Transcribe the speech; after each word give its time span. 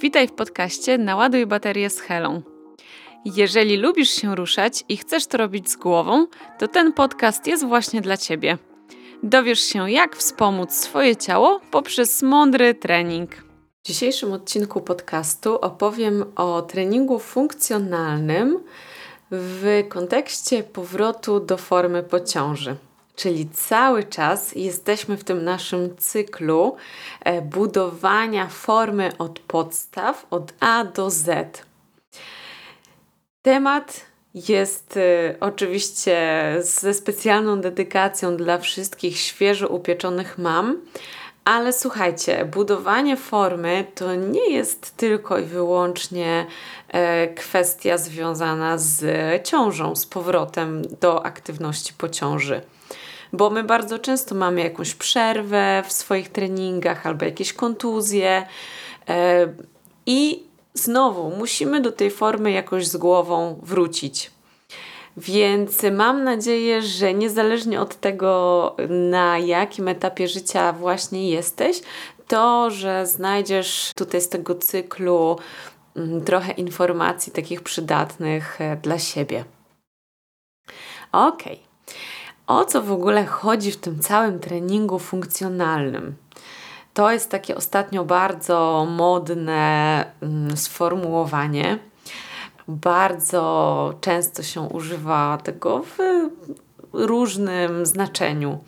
Witaj 0.00 0.28
w 0.28 0.32
podcaście 0.32 0.98
Naładuj 0.98 1.46
baterię 1.46 1.90
z 1.90 2.00
Helą. 2.00 2.42
Jeżeli 3.24 3.76
lubisz 3.76 4.10
się 4.10 4.36
ruszać 4.36 4.84
i 4.88 4.96
chcesz 4.96 5.26
to 5.26 5.38
robić 5.38 5.70
z 5.70 5.76
głową, 5.76 6.26
to 6.58 6.68
ten 6.68 6.92
podcast 6.92 7.46
jest 7.46 7.66
właśnie 7.66 8.00
dla 8.00 8.16
Ciebie. 8.16 8.58
Dowiesz 9.22 9.60
się, 9.60 9.90
jak 9.90 10.16
wspomóc 10.16 10.74
swoje 10.74 11.16
ciało 11.16 11.60
poprzez 11.70 12.22
mądry 12.22 12.74
trening. 12.74 13.36
W 13.82 13.86
dzisiejszym 13.86 14.32
odcinku 14.32 14.80
podcastu 14.80 15.58
opowiem 15.60 16.24
o 16.36 16.62
treningu 16.62 17.18
funkcjonalnym 17.18 18.58
w 19.30 19.84
kontekście 19.88 20.62
powrotu 20.62 21.40
do 21.40 21.56
formy 21.56 22.02
po 22.02 22.20
ciąży. 22.20 22.76
Czyli 23.16 23.48
cały 23.48 24.04
czas 24.04 24.52
jesteśmy 24.52 25.16
w 25.16 25.24
tym 25.24 25.44
naszym 25.44 25.96
cyklu 25.96 26.76
e, 27.20 27.42
budowania 27.42 28.46
formy 28.46 29.12
od 29.18 29.38
podstaw, 29.38 30.26
od 30.30 30.52
A 30.60 30.84
do 30.84 31.10
Z. 31.10 31.62
Temat 33.42 34.00
jest 34.34 34.96
e, 34.96 35.36
oczywiście 35.40 36.18
ze 36.60 36.94
specjalną 36.94 37.60
dedykacją 37.60 38.36
dla 38.36 38.58
wszystkich 38.58 39.18
świeżo 39.18 39.68
upieczonych 39.68 40.38
mam, 40.38 40.80
ale 41.44 41.72
słuchajcie, 41.72 42.44
budowanie 42.44 43.16
formy 43.16 43.84
to 43.94 44.14
nie 44.14 44.50
jest 44.50 44.96
tylko 44.96 45.38
i 45.38 45.44
wyłącznie 45.44 46.46
e, 46.88 47.28
kwestia 47.28 47.98
związana 47.98 48.78
z 48.78 49.04
ciążą, 49.46 49.96
z 49.96 50.06
powrotem 50.06 50.82
do 51.00 51.26
aktywności 51.26 51.92
po 51.98 52.08
ciąży 52.08 52.60
bo 53.36 53.50
my 53.50 53.64
bardzo 53.64 53.98
często 53.98 54.34
mamy 54.34 54.60
jakąś 54.60 54.94
przerwę 54.94 55.82
w 55.86 55.92
swoich 55.92 56.28
treningach 56.28 57.06
albo 57.06 57.24
jakieś 57.24 57.52
kontuzje 57.52 58.46
e, 59.08 59.46
i 60.06 60.42
znowu 60.74 61.30
musimy 61.30 61.80
do 61.80 61.92
tej 61.92 62.10
formy 62.10 62.52
jakoś 62.52 62.86
z 62.86 62.96
głową 62.96 63.60
wrócić. 63.62 64.30
Więc 65.16 65.82
mam 65.92 66.24
nadzieję, 66.24 66.82
że 66.82 67.14
niezależnie 67.14 67.80
od 67.80 68.00
tego, 68.00 68.76
na 68.88 69.38
jakim 69.38 69.88
etapie 69.88 70.28
życia 70.28 70.72
właśnie 70.72 71.30
jesteś, 71.30 71.82
to, 72.28 72.70
że 72.70 73.06
znajdziesz 73.06 73.92
tutaj 73.96 74.20
z 74.20 74.28
tego 74.28 74.54
cyklu 74.54 75.38
mm, 75.96 76.24
trochę 76.24 76.52
informacji 76.52 77.32
takich 77.32 77.62
przydatnych 77.62 78.60
e, 78.60 78.76
dla 78.76 78.98
siebie. 78.98 79.44
Okej. 81.12 81.52
Okay 81.52 81.73
o 82.46 82.64
co 82.64 82.82
w 82.82 82.92
ogóle 82.92 83.26
chodzi 83.26 83.72
w 83.72 83.76
tym 83.76 84.00
całym 84.00 84.38
treningu 84.38 84.98
funkcjonalnym. 84.98 86.14
To 86.94 87.10
jest 87.10 87.30
takie 87.30 87.56
ostatnio 87.56 88.04
bardzo 88.04 88.86
modne 88.90 90.04
mm, 90.22 90.56
sformułowanie. 90.56 91.78
Bardzo 92.68 93.94
często 94.00 94.42
się 94.42 94.60
używa 94.60 95.38
tego 95.44 95.82
w 95.82 95.98
różnym 96.92 97.86
znaczeniu. 97.86 98.58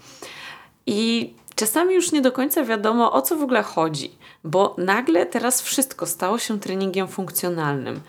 I 0.87 1.35
czasami 1.55 1.95
już 1.95 2.13
nie 2.13 2.23
do 2.23 2.33
końca 2.33 2.65
wiadomo, 2.65 3.13
o 3.13 3.23
co 3.23 3.37
w 3.37 3.43
ogóle 3.43 3.63
chodzi, 3.63 4.19
bo 4.45 4.75
nagle 4.79 5.27
teraz 5.27 5.63
wszystko 5.63 6.07
stało 6.07 6.39
się 6.39 6.61
treningiem 6.61 7.09
funkcjonalnym. 7.09 8.01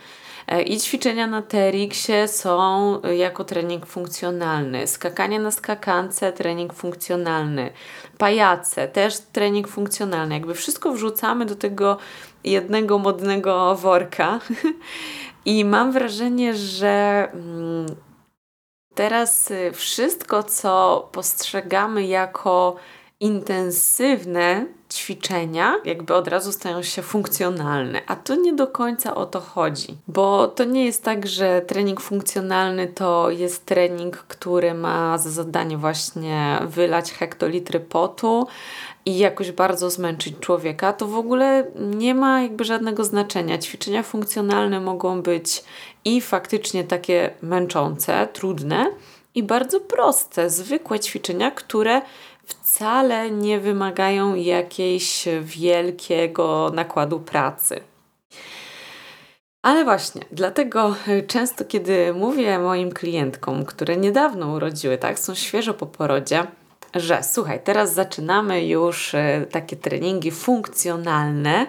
E, 0.48 0.62
I 0.62 0.80
ćwiczenia 0.80 1.28
na 1.28 1.42
TRX-ie 1.42 2.28
są 2.28 3.02
jako 3.02 3.44
trening 3.44 3.86
funkcjonalny. 3.86 4.88
Skakanie 4.88 5.40
na 5.40 5.52
skakance, 5.52 6.34
trening 6.34 6.74
funkcjonalny. 6.74 7.72
Pajace, 8.18 8.88
też 8.88 9.20
trening 9.20 9.68
funkcjonalny. 9.68 10.36
Jakby 10.36 10.54
wszystko 10.54 10.92
wrzucamy 10.92 11.46
do 11.46 11.56
tego 11.56 11.98
jednego 12.44 12.98
modnego 12.98 13.76
worka. 13.76 14.40
I 15.46 15.66
mam 15.66 15.92
wrażenie, 15.92 16.56
że 16.56 17.28
mm, 17.34 17.86
teraz 18.96 19.52
y, 19.52 19.72
wszystko, 19.72 20.44
co 20.44 21.10
postrzegamy 21.12 22.08
jako 22.08 22.76
intensywne 23.20 24.66
ćwiczenia 24.98 25.76
jakby 25.86 26.14
od 26.14 26.28
razu 26.28 26.52
stają 26.52 26.84
się 26.84 27.02
funkcjonalne, 27.02 28.02
a 28.08 28.16
to 28.16 28.36
nie 28.36 28.54
do 28.54 28.68
końca 28.68 29.16
o 29.16 29.26
to 29.26 29.40
chodzi, 29.40 29.98
bo 30.08 30.48
to 30.48 30.64
nie 30.64 30.86
jest 30.86 31.04
tak, 31.04 31.28
że 31.28 31.62
trening 31.62 32.02
funkcjonalny 32.02 32.88
to 32.88 33.30
jest 33.30 33.66
trening, 33.66 34.18
który 34.18 34.74
ma 34.74 35.18
za 35.18 35.30
zadanie 35.30 35.78
właśnie 35.78 36.60
wylać 36.68 37.12
hektolitry 37.12 37.80
potu 37.80 38.48
i 39.06 39.18
jakoś 39.18 39.52
bardzo 39.52 39.90
zmęczyć 39.90 40.40
człowieka, 40.40 40.94
to 40.94 41.08
w 41.08 41.18
ogóle 41.18 41.66
nie 41.76 42.16
ma 42.16 42.42
jakby 42.42 42.64
żadnego 42.64 43.04
znaczenia. 43.04 43.58
Ćwiczenia 43.58 44.04
funkcjonalne 44.04 44.80
mogą 44.80 45.22
być 45.22 45.64
i 46.06 46.22
faktycznie 46.22 46.84
takie 46.84 47.34
męczące, 47.42 48.28
trudne, 48.34 48.86
i 49.36 49.44
bardzo 49.44 49.80
proste, 49.80 50.50
zwykłe 50.50 51.00
ćwiczenia, 51.00 51.52
które 51.52 52.02
wcale 52.48 53.32
nie 53.32 53.60
wymagają 53.60 54.36
jakiejś 54.36 55.26
wielkiego 55.42 56.72
nakładu 56.74 57.20
pracy. 57.20 57.80
Ale 59.62 59.84
właśnie, 59.84 60.22
dlatego 60.32 60.96
często, 61.28 61.66
kiedy 61.66 62.14
mówię 62.14 62.60
moim 62.60 62.92
klientkom, 62.92 63.66
które 63.66 63.98
niedawno 63.98 64.52
urodziły, 64.52 64.98
tak, 64.98 65.20
są 65.20 65.36
świeżo 65.36 65.74
po 65.74 65.86
porodzie, 65.86 66.48
że 66.96 67.24
słuchaj, 67.24 67.60
teraz 67.64 67.94
zaczynamy 67.94 68.66
już 68.66 69.16
e, 69.16 69.46
takie 69.52 69.76
treningi 69.76 70.32
funkcjonalne, 70.32 71.68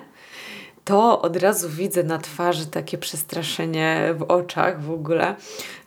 to 0.84 1.22
od 1.22 1.36
razu 1.36 1.68
widzę 1.68 2.02
na 2.02 2.18
twarzy 2.18 2.66
takie 2.66 2.98
przestraszenie 2.98 4.14
w 4.18 4.22
oczach 4.22 4.82
w 4.82 4.90
ogóle. 4.90 5.34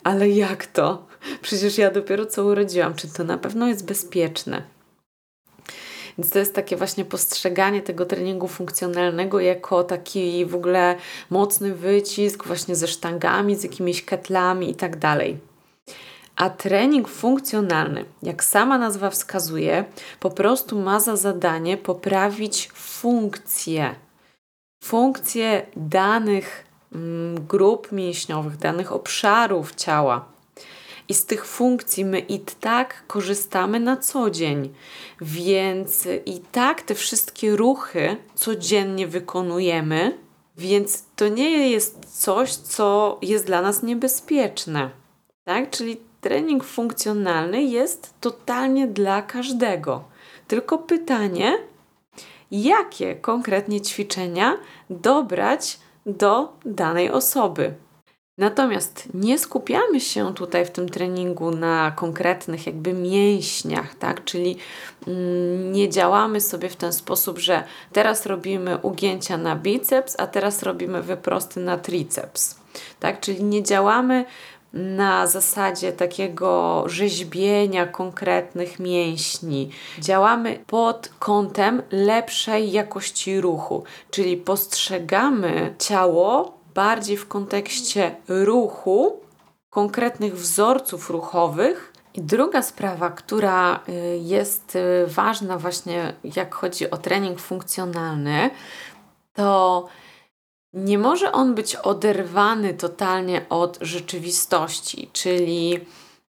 Ale 0.04 0.28
jak 0.28 0.66
to? 0.66 1.06
Przecież 1.42 1.78
ja 1.78 1.90
dopiero 1.90 2.26
co 2.26 2.44
urodziłam. 2.44 2.94
Czy 2.94 3.08
to 3.12 3.24
na 3.24 3.38
pewno 3.38 3.68
jest 3.68 3.86
bezpieczne? 3.86 4.62
Więc 6.18 6.30
to 6.30 6.38
jest 6.38 6.54
takie 6.54 6.76
właśnie 6.76 7.04
postrzeganie 7.04 7.82
tego 7.82 8.06
treningu 8.06 8.48
funkcjonalnego 8.48 9.40
jako 9.40 9.84
taki 9.84 10.46
w 10.46 10.54
ogóle 10.54 10.96
mocny 11.30 11.74
wycisk 11.74 12.44
właśnie 12.46 12.76
ze 12.76 12.88
sztangami, 12.88 13.56
z 13.56 13.62
jakimiś 13.62 14.04
ketlami 14.04 14.70
i 14.70 14.74
tak 14.74 14.98
dalej. 14.98 15.38
A 16.36 16.50
trening 16.50 17.08
funkcjonalny, 17.08 18.04
jak 18.22 18.44
sama 18.44 18.78
nazwa 18.78 19.10
wskazuje, 19.10 19.84
po 20.20 20.30
prostu 20.30 20.80
ma 20.80 21.00
za 21.00 21.16
zadanie 21.16 21.76
poprawić 21.76 22.68
funkcję. 22.74 23.94
Funkcję 24.84 25.66
danych 25.76 26.64
mm, 26.92 27.46
grup 27.46 27.92
mięśniowych, 27.92 28.56
danych 28.56 28.92
obszarów 28.92 29.74
ciała. 29.74 30.31
I 31.12 31.14
z 31.14 31.26
tych 31.26 31.46
funkcji 31.46 32.04
my 32.04 32.20
i 32.20 32.40
tak 32.40 33.06
korzystamy 33.06 33.80
na 33.80 33.96
co 33.96 34.30
dzień. 34.30 34.74
Więc 35.20 36.08
i 36.26 36.40
tak 36.52 36.82
te 36.82 36.94
wszystkie 36.94 37.56
ruchy 37.56 38.16
codziennie 38.34 39.06
wykonujemy, 39.06 40.18
więc 40.56 41.04
to 41.16 41.28
nie 41.28 41.70
jest 41.70 42.20
coś, 42.20 42.54
co 42.54 43.18
jest 43.22 43.46
dla 43.46 43.62
nas 43.62 43.82
niebezpieczne. 43.82 44.90
Tak? 45.44 45.70
Czyli 45.70 46.00
trening 46.20 46.64
funkcjonalny 46.64 47.62
jest 47.62 48.14
totalnie 48.20 48.86
dla 48.86 49.22
każdego. 49.22 50.04
Tylko 50.48 50.78
pytanie, 50.78 51.58
jakie 52.50 53.14
konkretnie 53.14 53.80
ćwiczenia 53.80 54.56
dobrać 54.90 55.78
do 56.06 56.52
danej 56.64 57.10
osoby. 57.10 57.74
Natomiast 58.38 59.08
nie 59.14 59.38
skupiamy 59.38 60.00
się 60.00 60.34
tutaj 60.34 60.66
w 60.66 60.70
tym 60.70 60.88
treningu 60.88 61.50
na 61.50 61.90
konkretnych 61.96 62.66
jakby 62.66 62.92
mięśniach, 62.92 63.94
tak? 63.94 64.24
Czyli 64.24 64.56
mm, 65.06 65.72
nie 65.72 65.88
działamy 65.88 66.40
sobie 66.40 66.68
w 66.68 66.76
ten 66.76 66.92
sposób, 66.92 67.38
że 67.38 67.64
teraz 67.92 68.26
robimy 68.26 68.78
ugięcia 68.78 69.36
na 69.36 69.56
biceps, 69.56 70.16
a 70.18 70.26
teraz 70.26 70.62
robimy 70.62 71.02
wyprosty 71.02 71.60
na 71.60 71.78
triceps. 71.78 72.56
Tak? 73.00 73.20
Czyli 73.20 73.44
nie 73.44 73.62
działamy 73.62 74.24
na 74.72 75.26
zasadzie 75.26 75.92
takiego 75.92 76.84
rzeźbienia 76.86 77.86
konkretnych 77.86 78.78
mięśni. 78.78 79.70
Działamy 79.98 80.58
pod 80.66 81.10
kątem 81.18 81.82
lepszej 81.90 82.72
jakości 82.72 83.40
ruchu, 83.40 83.84
czyli 84.10 84.36
postrzegamy 84.36 85.74
ciało 85.78 86.61
bardziej 86.74 87.16
w 87.16 87.28
kontekście 87.28 88.16
ruchu, 88.28 89.20
konkretnych 89.70 90.36
wzorców 90.36 91.10
ruchowych. 91.10 91.92
I 92.14 92.22
druga 92.22 92.62
sprawa, 92.62 93.10
która 93.10 93.80
y, 93.88 94.18
jest 94.22 94.76
y, 94.76 95.06
ważna 95.06 95.58
właśnie 95.58 96.14
jak 96.36 96.54
chodzi 96.54 96.90
o 96.90 96.96
trening 96.96 97.40
funkcjonalny, 97.40 98.50
to 99.32 99.88
nie 100.72 100.98
może 100.98 101.32
on 101.32 101.54
być 101.54 101.76
oderwany 101.76 102.74
totalnie 102.74 103.46
od 103.48 103.78
rzeczywistości, 103.80 105.10
czyli 105.12 105.80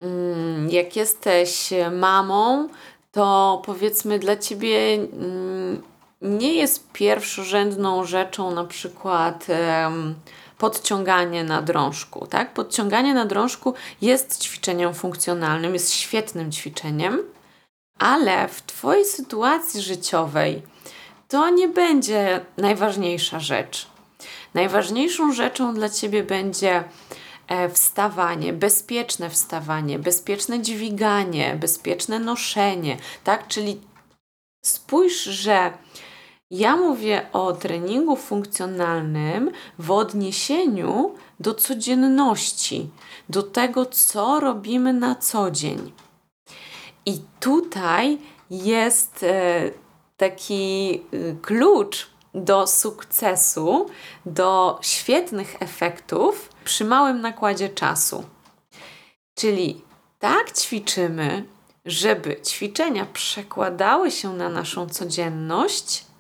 mm, 0.01 0.69
jak 0.69 0.95
jesteś 0.95 1.73
mamą, 1.91 2.69
to 3.11 3.61
powiedzmy 3.65 4.19
dla 4.19 4.37
ciebie 4.37 4.93
mm, 4.93 5.52
nie 6.23 6.53
jest 6.53 6.91
pierwszorzędną 6.91 8.05
rzeczą 8.05 8.51
na 8.51 8.65
przykład 8.65 9.47
podciąganie 10.57 11.43
na 11.43 11.61
drążku. 11.61 12.27
Tak? 12.27 12.53
Podciąganie 12.53 13.13
na 13.13 13.25
drążku 13.25 13.73
jest 14.01 14.43
ćwiczeniem 14.43 14.93
funkcjonalnym, 14.93 15.73
jest 15.73 15.93
świetnym 15.93 16.51
ćwiczeniem, 16.51 17.19
ale 17.99 18.47
w 18.47 18.61
Twojej 18.61 19.05
sytuacji 19.05 19.81
życiowej 19.81 20.61
to 21.27 21.49
nie 21.49 21.67
będzie 21.67 22.45
najważniejsza 22.57 23.39
rzecz. 23.39 23.87
Najważniejszą 24.53 25.33
rzeczą 25.33 25.73
dla 25.73 25.89
Ciebie 25.89 26.23
będzie 26.23 26.83
e, 27.47 27.69
wstawanie, 27.69 28.53
bezpieczne 28.53 29.29
wstawanie, 29.29 29.99
bezpieczne 29.99 30.61
dźwiganie, 30.61 31.55
bezpieczne 31.59 32.19
noszenie, 32.19 32.97
tak? 33.23 33.47
Czyli 33.47 33.81
spójrz, 34.65 35.23
że 35.23 35.73
ja 36.53 36.75
mówię 36.75 37.25
o 37.33 37.53
treningu 37.53 38.15
funkcjonalnym 38.15 39.51
w 39.79 39.91
odniesieniu 39.91 41.15
do 41.39 41.53
codzienności, 41.53 42.89
do 43.29 43.43
tego, 43.43 43.85
co 43.85 44.39
robimy 44.39 44.93
na 44.93 45.15
co 45.15 45.51
dzień. 45.51 45.91
I 47.05 47.21
tutaj 47.39 48.17
jest 48.49 49.23
e, 49.23 49.71
taki 50.17 51.01
y, 51.13 51.35
klucz 51.41 52.09
do 52.33 52.67
sukcesu, 52.67 53.85
do 54.25 54.79
świetnych 54.81 55.55
efektów 55.59 56.49
przy 56.63 56.85
małym 56.85 57.21
nakładzie 57.21 57.69
czasu. 57.69 58.23
Czyli 59.35 59.81
tak 60.19 60.51
ćwiczymy, 60.51 61.45
żeby 61.85 62.41
ćwiczenia 62.45 63.05
przekładały 63.05 64.11
się 64.11 64.33
na 64.33 64.49
naszą 64.49 64.89
codzienność 64.89 66.12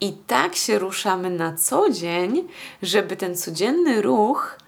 i 0.00 0.12
tak 0.12 0.56
się 0.56 0.78
ruszamy 0.78 1.30
na 1.30 1.56
co 1.56 1.90
dzień, 1.90 2.48
żeby 2.82 3.16
ten 3.16 3.36
codzienny 3.36 4.02
ruch 4.02 4.58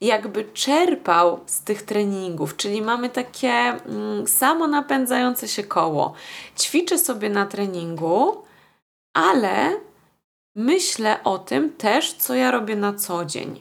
jakby 0.00 0.44
czerpał 0.44 1.40
z 1.46 1.60
tych 1.60 1.82
treningów, 1.82 2.56
czyli 2.56 2.82
mamy 2.82 3.10
takie 3.10 3.50
mm, 3.50 4.26
samo 4.26 4.66
napędzające 4.66 5.48
się 5.48 5.64
koło. 5.64 6.12
Ćwiczę 6.58 6.98
sobie 6.98 7.30
na 7.30 7.46
treningu, 7.46 8.42
ale 9.14 9.80
myślę 10.56 11.24
o 11.24 11.38
tym 11.38 11.72
też, 11.72 12.12
co 12.12 12.34
ja 12.34 12.50
robię 12.50 12.76
na 12.76 12.94
co 12.94 13.24
dzień. 13.24 13.60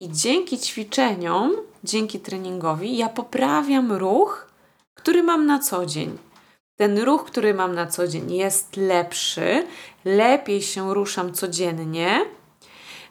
I 0.00 0.12
dzięki 0.12 0.58
ćwiczeniom, 0.58 1.52
dzięki 1.84 2.20
treningowi, 2.20 2.96
ja 2.96 3.08
poprawiam 3.08 3.92
ruch, 3.92 4.46
który 4.94 5.22
mam 5.22 5.46
na 5.46 5.58
co 5.58 5.86
dzień. 5.86 6.18
Ten 6.76 6.98
ruch, 6.98 7.24
który 7.24 7.54
mam 7.54 7.74
na 7.74 7.86
co 7.86 8.08
dzień, 8.08 8.32
jest 8.32 8.76
lepszy, 8.76 9.66
lepiej 10.04 10.62
się 10.62 10.94
ruszam 10.94 11.32
codziennie, 11.32 12.20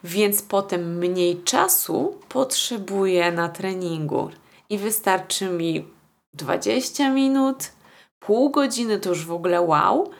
więc 0.04 0.42
potem 0.42 0.98
mniej 0.98 1.44
czasu 1.44 2.19
potrzebuję 2.30 3.31
na 3.31 3.50
treningu 3.50 4.30
i 4.69 4.77
wystarczy 4.77 5.45
mi 5.45 5.86
20 6.33 7.10
minut, 7.10 7.71
pół 8.19 8.50
godziny 8.50 9.00
to 9.00 9.10
już 9.10 9.25
w 9.25 9.31
ogóle 9.31 9.62
wow, 9.62 10.12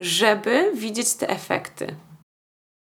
żeby 0.00 0.70
widzieć 0.74 1.14
te 1.14 1.28
efekty. 1.28 1.96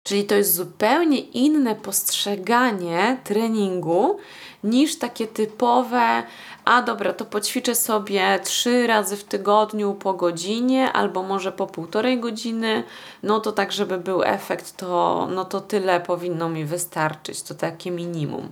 Czyli 0.07 0.25
to 0.25 0.35
jest 0.35 0.55
zupełnie 0.55 1.19
inne 1.19 1.75
postrzeganie 1.75 3.19
treningu 3.25 4.19
niż 4.65 4.99
takie 4.99 5.27
typowe, 5.27 6.23
a 6.65 6.83
dobra, 6.83 7.13
to 7.13 7.25
poćwiczę 7.25 7.75
sobie 7.75 8.41
trzy 8.45 8.87
razy 8.87 9.17
w 9.17 9.25
tygodniu 9.25 9.95
po 9.95 10.15
godzinie 10.15 10.93
albo 10.93 11.23
może 11.23 11.53
po 11.53 11.67
półtorej 11.67 12.21
godziny, 12.21 12.85
no 13.23 13.41
to 13.41 13.53
tak, 13.53 13.73
żeby 13.73 13.99
był 13.99 14.23
efekt, 14.23 14.77
to, 14.77 15.29
no 15.31 15.45
to 15.45 15.61
tyle 15.61 16.01
powinno 16.01 16.49
mi 16.49 16.65
wystarczyć, 16.65 17.43
to 17.43 17.55
takie 17.55 17.91
minimum. 17.91 18.49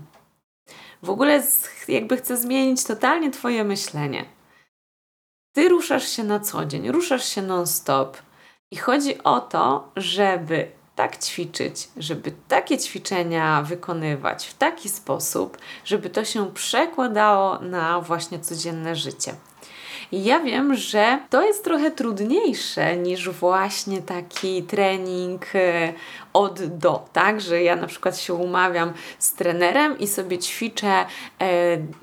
W 1.03 1.11
ogóle 1.11 1.43
jakby 1.89 2.17
chcę 2.17 2.37
zmienić 2.37 2.85
totalnie 2.85 3.31
Twoje 3.31 3.65
myślenie. 3.65 4.25
Ty 5.53 5.69
ruszasz 5.69 6.09
się 6.09 6.25
na 6.25 6.41
co 6.41 6.65
dzień, 6.65 6.91
ruszasz 6.91 7.29
się 7.29 7.43
non-stop 7.43 8.17
i 8.71 8.77
chodzi 8.77 9.23
o 9.23 9.41
to, 9.41 9.91
żeby 9.97 10.78
tak 10.99 11.19
ćwiczyć, 11.19 11.89
żeby 11.97 12.33
takie 12.49 12.79
ćwiczenia 12.79 13.63
wykonywać 13.63 14.47
w 14.47 14.55
taki 14.55 14.89
sposób, 14.89 15.59
żeby 15.85 16.11
to 16.11 16.25
się 16.25 16.53
przekładało 16.53 17.59
na 17.59 18.01
właśnie 18.01 18.39
codzienne 18.39 18.97
życie. 18.97 19.35
I 20.13 20.25
ja 20.25 20.41
wiem, 20.41 20.75
że 20.75 21.19
to 21.31 21.43
jest 21.43 21.65
trochę 21.65 21.91
trudniejsze 21.91 22.97
niż 22.97 23.29
właśnie 23.29 24.03
taki 24.03 24.63
trening 24.63 25.47
e, 25.55 25.93
od 26.33 26.63
do, 26.65 27.09
tak? 27.13 27.41
Że 27.41 27.63
ja 27.63 27.77
na 27.77 27.87
przykład 27.87 28.19
się 28.19 28.35
umawiam 28.35 28.93
z 29.19 29.33
trenerem 29.33 29.99
i 29.99 30.07
sobie 30.07 30.39
ćwiczę 30.39 30.89
e, 30.89 31.07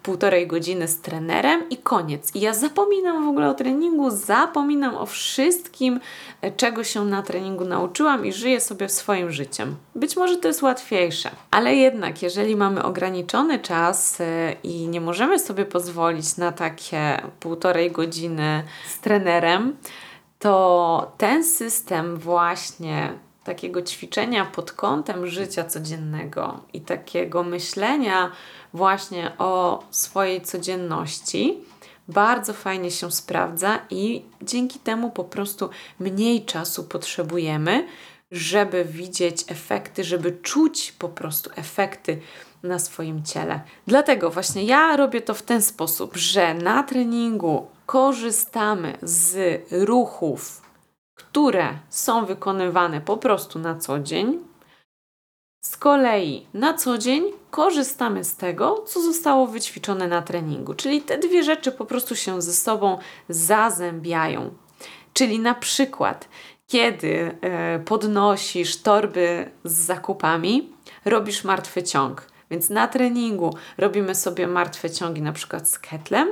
półtorej 0.04 0.48
godziny 0.48 0.88
z 0.88 1.02
trenerem 1.02 1.70
i 1.70 1.78
koniec. 1.78 2.36
I 2.36 2.40
ja 2.40 2.54
zapominam 2.54 3.26
w 3.26 3.30
ogóle 3.30 3.50
o 3.50 3.54
treningu, 3.54 4.10
zapominam 4.10 4.96
o 4.96 5.06
wszystkim, 5.06 6.00
e, 6.42 6.52
czego 6.52 6.84
się 6.84 7.06
na 7.06 7.22
treningu 7.22 7.66
nauczyłam 7.66 8.26
i 8.26 8.34
żyję 8.34 8.62
sobie 8.62 8.90
swoim 8.90 9.32
życiem. 9.32 9.76
Być 9.96 10.18
może 10.18 10.38
to 10.38 10.48
jest 10.48 10.62
łatwiejsze, 10.62 11.30
ale 11.52 11.76
jednak, 11.76 12.22
jeżeli 12.22 12.56
mamy 12.56 12.84
ograniczony 12.84 13.60
czas 13.60 14.22
e, 14.22 14.56
i 14.64 14.88
nie 14.88 15.02
możemy 15.02 15.40
sobie 15.40 15.66
pozwolić 15.66 16.38
na 16.38 16.52
takie 16.52 17.22
półtorej 17.40 17.92
godziny 17.96 18.64
z 18.88 19.00
trenerem, 19.00 19.78
to 20.40 21.12
ten 21.18 21.44
system 21.44 22.18
właśnie 22.18 23.14
takiego 23.44 23.82
ćwiczenia 23.82 24.46
pod 24.46 24.72
kątem 24.72 25.28
życia 25.28 25.64
codziennego 25.64 26.60
i 26.74 26.82
takiego 26.82 27.44
myślenia 27.44 28.32
właśnie 28.74 29.32
o 29.38 29.84
swojej 29.92 30.42
codzienności 30.42 31.58
bardzo 32.08 32.54
fajnie 32.54 32.92
się 32.92 33.12
sprawdza 33.12 33.80
i 33.90 34.26
dzięki 34.42 34.80
temu 34.80 35.12
po 35.12 35.24
prostu 35.24 35.70
mniej 36.00 36.46
czasu 36.46 36.84
potrzebujemy, 36.84 37.88
żeby 38.32 38.86
widzieć 38.86 39.44
efekty, 39.48 40.04
żeby 40.04 40.32
czuć 40.32 40.92
po 40.92 41.10
prostu 41.10 41.50
efekty 41.56 42.22
na 42.64 42.80
swoim 42.80 43.24
ciele. 43.24 43.62
Dlatego 43.88 44.30
właśnie 44.30 44.64
ja 44.64 44.98
robię 44.98 45.22
to 45.22 45.34
w 45.34 45.42
ten 45.42 45.62
sposób, 45.62 46.18
że 46.18 46.54
na 46.54 46.84
treningu 46.84 47.68
korzystamy 47.86 48.98
z 49.02 49.62
ruchów 49.72 50.66
które 51.16 51.70
są 51.90 52.26
wykonywane 52.26 53.02
po 53.02 53.18
prostu 53.18 53.60
na 53.60 53.76
co 53.76 54.00
dzień. 54.00 54.40
Z 55.62 55.78
kolei 55.78 56.48
na 56.54 56.74
co 56.74 56.98
dzień 56.98 57.24
korzystamy 57.52 58.24
z 58.24 58.36
tego, 58.36 58.84
co 58.88 59.02
zostało 59.02 59.48
wyćwiczone 59.48 60.08
na 60.08 60.22
treningu, 60.22 60.74
czyli 60.74 61.02
te 61.02 61.18
dwie 61.18 61.44
rzeczy 61.44 61.72
po 61.72 61.86
prostu 61.86 62.16
się 62.16 62.42
ze 62.42 62.54
sobą 62.54 62.98
zazębiają. 63.30 64.54
Czyli 65.14 65.40
na 65.40 65.56
przykład, 65.56 66.30
kiedy 66.68 67.38
e, 67.42 67.80
podnosisz 67.80 68.82
torby 68.82 69.52
z 69.64 69.74
zakupami, 69.74 70.74
robisz 71.06 71.44
martwy 71.44 71.84
ciąg. 71.84 72.28
Więc 72.52 72.70
na 72.70 72.88
treningu 72.88 73.56
robimy 73.78 74.16
sobie 74.16 74.48
martwe 74.48 74.90
ciągi 74.90 75.22
na 75.22 75.32
przykład 75.32 75.70
z 75.70 75.80
ketlem, 75.80 76.28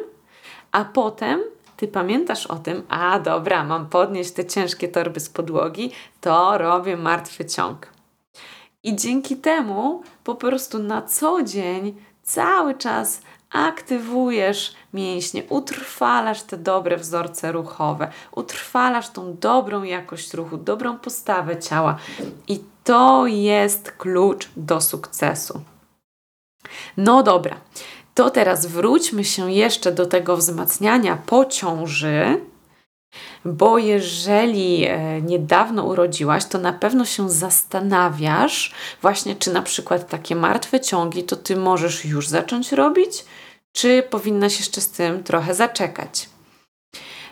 a 0.74 0.86
potem 0.86 1.42
ty 1.78 1.88
pamiętasz 1.88 2.48
o 2.48 2.56
tym, 2.56 2.84
a 2.90 3.20
dobra, 3.20 3.64
mam 3.64 3.90
podnieść 3.90 4.32
te 4.32 4.46
ciężkie 4.46 4.88
torby 4.88 5.20
z 5.20 5.30
podłogi, 5.30 5.92
to 6.22 6.58
robię 6.58 6.98
martwy 6.98 7.46
ciąg. 7.46 7.88
I 8.84 8.96
dzięki 8.96 9.38
temu 9.38 10.04
po 10.24 10.36
prostu 10.36 10.80
na 10.80 11.02
co 11.02 11.44
dzień 11.44 11.96
cały 12.24 12.76
czas 12.76 13.22
aktywujesz 13.52 14.74
mięśnie, 14.94 15.44
utrwalasz 15.50 16.42
te 16.42 16.58
dobre 16.58 16.98
wzorce 16.98 17.52
ruchowe, 17.52 18.12
utrwalasz 18.32 19.10
tą 19.10 19.38
dobrą 19.38 19.84
jakość 19.84 20.34
ruchu, 20.34 20.58
dobrą 20.58 20.98
postawę 20.98 21.60
ciała. 21.60 21.98
I 22.48 22.64
to 22.84 23.28
jest 23.28 23.92
klucz 23.92 24.50
do 24.58 24.82
sukcesu. 24.82 25.62
No 26.98 27.24
dobra, 27.24 27.58
to 28.14 28.30
teraz 28.30 28.66
wróćmy 28.66 29.24
się 29.24 29.52
jeszcze 29.52 29.92
do 29.92 30.06
tego 30.06 30.38
wzmacniania 30.38 31.18
po 31.26 31.46
ciąży, 31.46 32.40
bo 33.46 33.78
jeżeli 33.78 34.86
e, 34.86 35.22
niedawno 35.22 35.84
urodziłaś, 35.84 36.46
to 36.46 36.58
na 36.58 36.74
pewno 36.74 37.06
się 37.06 37.30
zastanawiasz, 37.30 38.74
właśnie 39.02 39.36
czy 39.36 39.54
na 39.54 39.62
przykład 39.62 40.10
takie 40.10 40.36
martwe 40.36 40.80
ciągi 40.80 41.24
to 41.24 41.36
ty 41.36 41.56
możesz 41.56 42.06
już 42.06 42.28
zacząć 42.28 42.72
robić, 42.72 43.26
czy 43.74 44.04
powinnaś 44.10 44.60
jeszcze 44.60 44.82
z 44.82 44.90
tym 44.90 45.24
trochę 45.24 45.56
zaczekać. 45.56 46.30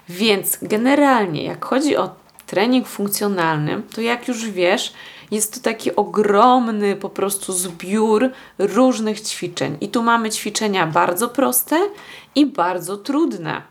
Więc 0.10 0.58
generalnie, 0.62 1.44
jak 1.44 1.66
chodzi 1.66 1.98
o 1.98 2.16
trening 2.48 2.88
funkcjonalny, 2.88 3.82
to 3.96 4.02
jak 4.02 4.28
już 4.28 4.50
wiesz, 4.50 4.94
jest 5.32 5.54
to 5.54 5.60
taki 5.60 5.96
ogromny 5.96 6.96
po 6.96 7.10
prostu 7.10 7.54
zbiór 7.54 8.32
różnych 8.58 9.22
ćwiczeń. 9.22 9.78
I 9.82 9.90
tu 9.90 10.04
mamy 10.04 10.30
ćwiczenia 10.30 10.88
bardzo 10.88 11.30
proste 11.30 11.90
i 12.36 12.46
bardzo 12.46 12.98
trudne. 12.98 13.62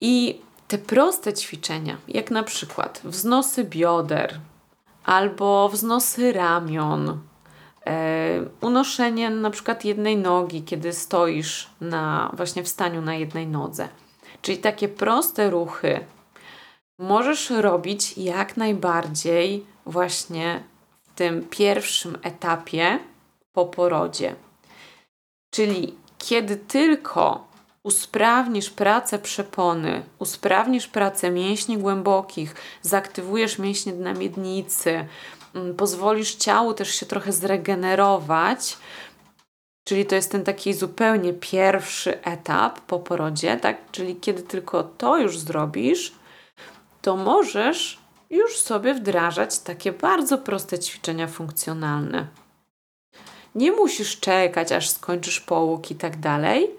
I 0.00 0.40
te 0.68 0.78
proste 0.78 1.32
ćwiczenia, 1.32 1.96
jak 2.08 2.30
na 2.30 2.42
przykład 2.42 3.00
wznosy 3.04 3.64
bioder 3.64 4.40
albo 5.04 5.68
wznosy 5.68 6.32
ramion, 6.32 7.18
e, 7.86 8.44
unoszenie 8.60 9.30
na 9.30 9.50
przykład 9.50 9.84
jednej 9.84 10.16
nogi, 10.16 10.62
kiedy 10.62 10.92
stoisz 10.92 11.70
na 11.80 12.30
właśnie 12.36 12.62
w 12.62 12.68
staniu 12.68 13.02
na 13.02 13.14
jednej 13.14 13.46
nodze. 13.46 13.88
Czyli 14.42 14.58
takie 14.58 14.88
proste 14.88 15.50
ruchy 15.50 16.00
możesz 17.02 17.50
robić 17.50 18.18
jak 18.18 18.56
najbardziej 18.56 19.66
właśnie 19.86 20.62
w 21.02 21.14
tym 21.14 21.46
pierwszym 21.50 22.18
etapie 22.22 22.98
po 23.52 23.66
porodzie. 23.66 24.34
Czyli 25.50 25.94
kiedy 26.18 26.56
tylko 26.56 27.48
usprawnisz 27.82 28.70
pracę 28.70 29.18
przepony, 29.18 30.02
usprawnisz 30.18 30.86
pracę 30.86 31.30
mięśni 31.30 31.78
głębokich, 31.78 32.54
zaktywujesz 32.82 33.58
mięśnie 33.58 33.92
na 33.92 34.12
miednicy, 34.12 35.06
mm, 35.54 35.76
pozwolisz 35.76 36.34
ciału 36.34 36.74
też 36.74 36.94
się 36.94 37.06
trochę 37.06 37.32
zregenerować, 37.32 38.76
czyli 39.84 40.06
to 40.06 40.14
jest 40.14 40.32
ten 40.32 40.44
taki 40.44 40.74
zupełnie 40.74 41.32
pierwszy 41.32 42.22
etap 42.22 42.80
po 42.80 42.98
porodzie, 42.98 43.56
tak? 43.56 43.76
Czyli 43.92 44.16
kiedy 44.16 44.42
tylko 44.42 44.82
to 44.82 45.18
już 45.18 45.38
zrobisz, 45.38 46.21
to 47.02 47.16
możesz 47.16 47.98
już 48.30 48.56
sobie 48.56 48.94
wdrażać 48.94 49.58
takie 49.58 49.92
bardzo 49.92 50.38
proste 50.38 50.78
ćwiczenia 50.78 51.26
funkcjonalne. 51.26 52.26
Nie 53.54 53.72
musisz 53.72 54.20
czekać, 54.20 54.72
aż 54.72 54.90
skończysz 54.90 55.40
połóg 55.40 55.90
i 55.90 55.94
tak 55.94 56.20
dalej. 56.20 56.70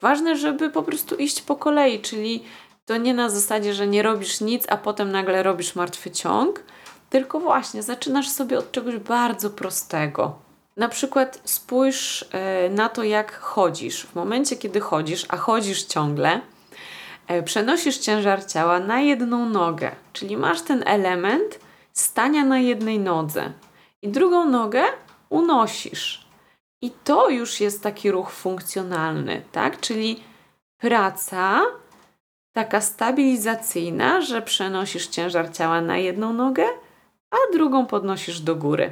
Ważne, 0.00 0.36
żeby 0.36 0.70
po 0.70 0.82
prostu 0.82 1.14
iść 1.14 1.42
po 1.42 1.56
kolei, 1.56 2.00
czyli 2.00 2.44
to 2.86 2.96
nie 2.96 3.14
na 3.14 3.30
zasadzie, 3.30 3.74
że 3.74 3.86
nie 3.86 4.02
robisz 4.02 4.40
nic, 4.40 4.64
a 4.68 4.76
potem 4.76 5.12
nagle 5.12 5.42
robisz 5.42 5.74
martwy 5.74 6.10
ciąg, 6.10 6.62
tylko 7.10 7.40
właśnie 7.40 7.82
zaczynasz 7.82 8.28
sobie 8.28 8.58
od 8.58 8.72
czegoś 8.72 8.96
bardzo 8.96 9.50
prostego. 9.50 10.38
Na 10.76 10.88
przykład 10.88 11.40
spójrz 11.44 12.24
e, 12.32 12.70
na 12.70 12.88
to, 12.88 13.02
jak 13.02 13.38
chodzisz. 13.38 14.06
W 14.06 14.14
momencie, 14.14 14.56
kiedy 14.56 14.80
chodzisz, 14.80 15.26
a 15.28 15.36
chodzisz 15.36 15.82
ciągle, 15.82 16.40
przenosisz 17.44 17.98
ciężar 17.98 18.46
ciała 18.46 18.80
na 18.80 19.00
jedną 19.00 19.48
nogę, 19.48 19.90
czyli 20.12 20.36
masz 20.36 20.62
ten 20.62 20.82
element 20.86 21.60
stania 21.92 22.44
na 22.44 22.58
jednej 22.58 22.98
nodze 22.98 23.52
i 24.02 24.08
drugą 24.08 24.44
nogę 24.44 24.84
unosisz. 25.30 26.28
I 26.82 26.90
to 26.90 27.28
już 27.28 27.60
jest 27.60 27.82
taki 27.82 28.10
ruch 28.10 28.30
funkcjonalny, 28.30 29.42
tak? 29.52 29.80
Czyli 29.80 30.22
praca 30.78 31.60
taka 32.52 32.80
stabilizacyjna, 32.80 34.20
że 34.20 34.42
przenosisz 34.42 35.06
ciężar 35.06 35.52
ciała 35.52 35.80
na 35.80 35.96
jedną 35.96 36.32
nogę, 36.32 36.64
a 37.30 37.36
drugą 37.52 37.86
podnosisz 37.86 38.40
do 38.40 38.56
góry. 38.56 38.90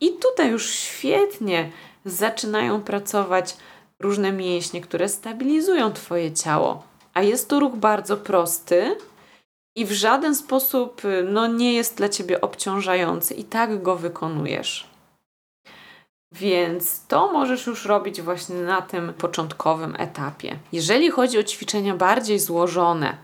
I 0.00 0.12
tutaj 0.12 0.50
już 0.50 0.70
świetnie 0.70 1.70
zaczynają 2.04 2.82
pracować 2.82 3.56
różne 4.00 4.32
mięśnie, 4.32 4.80
które 4.80 5.08
stabilizują 5.08 5.92
Twoje 5.92 6.32
ciało. 6.32 6.91
A 7.14 7.22
jest 7.22 7.48
to 7.48 7.60
ruch 7.60 7.76
bardzo 7.76 8.16
prosty 8.16 8.96
i 9.76 9.86
w 9.86 9.92
żaden 9.92 10.34
sposób 10.34 11.02
no, 11.24 11.46
nie 11.46 11.72
jest 11.72 11.96
dla 11.96 12.08
Ciebie 12.08 12.40
obciążający, 12.40 13.34
i 13.34 13.44
tak 13.44 13.82
go 13.82 13.96
wykonujesz. 13.96 14.92
Więc 16.32 17.06
to 17.06 17.32
możesz 17.32 17.66
już 17.66 17.84
robić 17.84 18.22
właśnie 18.22 18.56
na 18.56 18.82
tym 18.82 19.12
początkowym 19.14 19.94
etapie. 19.98 20.56
Jeżeli 20.72 21.10
chodzi 21.10 21.38
o 21.38 21.42
ćwiczenia 21.42 21.94
bardziej 21.94 22.38
złożone, 22.38 23.16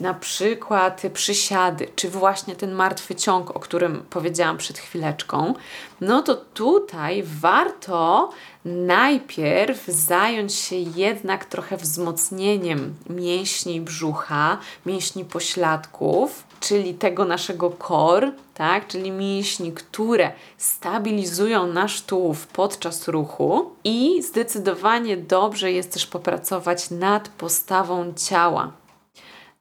na 0.00 0.14
przykład 0.14 1.02
przysiady, 1.12 1.88
czy 1.96 2.08
właśnie 2.08 2.56
ten 2.56 2.72
martwy 2.72 3.14
ciąg, 3.14 3.50
o 3.50 3.60
którym 3.60 4.04
powiedziałam 4.10 4.56
przed 4.56 4.78
chwileczką, 4.78 5.54
no 6.00 6.22
to 6.22 6.34
tutaj 6.34 7.22
warto 7.26 8.30
najpierw 8.64 9.86
zająć 9.86 10.54
się 10.54 10.76
jednak 10.76 11.44
trochę 11.44 11.76
wzmocnieniem 11.76 12.94
mięśni 13.10 13.80
brzucha, 13.80 14.58
mięśni 14.86 15.24
pośladków, 15.24 16.44
czyli 16.60 16.94
tego 16.94 17.24
naszego 17.24 17.76
core, 17.88 18.32
tak, 18.54 18.86
czyli 18.86 19.10
mięśni, 19.10 19.72
które 19.72 20.32
stabilizują 20.58 21.66
nasz 21.66 22.02
tułów 22.02 22.46
podczas 22.46 23.08
ruchu 23.08 23.70
i 23.84 24.22
zdecydowanie 24.22 25.16
dobrze 25.16 25.72
jest 25.72 25.92
też 25.92 26.06
popracować 26.06 26.90
nad 26.90 27.28
postawą 27.28 28.12
ciała. 28.16 28.79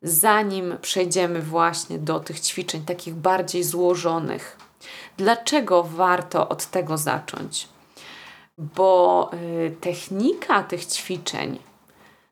Zanim 0.01 0.77
przejdziemy 0.81 1.41
właśnie 1.41 1.99
do 1.99 2.19
tych 2.19 2.39
ćwiczeń 2.39 2.81
takich 2.81 3.15
bardziej 3.15 3.63
złożonych. 3.63 4.57
Dlaczego 5.17 5.83
warto 5.83 6.49
od 6.49 6.65
tego 6.65 6.97
zacząć? 6.97 7.67
Bo 8.57 9.31
y, 9.33 9.75
technika 9.81 10.63
tych 10.63 10.85
ćwiczeń 10.85 11.59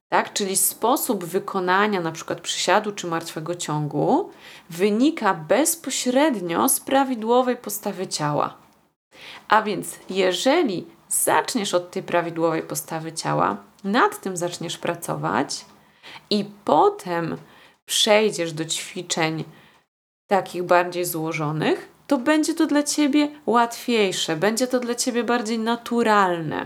tak? 0.10 0.34
Czyli 0.34 0.58
sposób 0.58 1.26
wykonania 1.26 2.02
na 2.02 2.12
przykład 2.12 2.42
przysiadu 2.42 2.92
czy 2.92 3.08
martwego 3.08 3.56
ciągu 3.56 4.32
wynika 4.70 5.34
bezpośrednio 5.34 6.70
z 6.70 6.80
prawidłowej 6.80 7.58
postawy 7.58 8.08
ciała. 8.08 8.58
A 9.48 9.62
więc 9.62 10.00
jeżeli 10.10 10.88
zaczniesz 11.10 11.74
od 11.74 11.92
tej 11.92 12.04
prawidłowej 12.04 12.64
postawy 12.64 13.14
ciała, 13.14 13.58
nad 13.84 14.22
tym 14.22 14.38
zaczniesz 14.38 14.78
pracować 14.78 15.66
i 16.30 16.46
potem 16.66 17.38
przejdziesz 17.88 18.54
do 18.54 18.66
ćwiczeń 18.66 19.44
takich 20.28 20.64
bardziej 20.64 21.06
złożonych, 21.06 21.90
to 22.08 22.18
będzie 22.18 22.54
to 22.54 22.66
dla 22.66 22.84
ciebie 22.84 23.30
łatwiejsze, 23.46 24.36
będzie 24.36 24.68
to 24.68 24.80
dla 24.80 24.96
ciebie 24.96 25.24
bardziej 25.24 25.60
naturalne. 25.60 26.66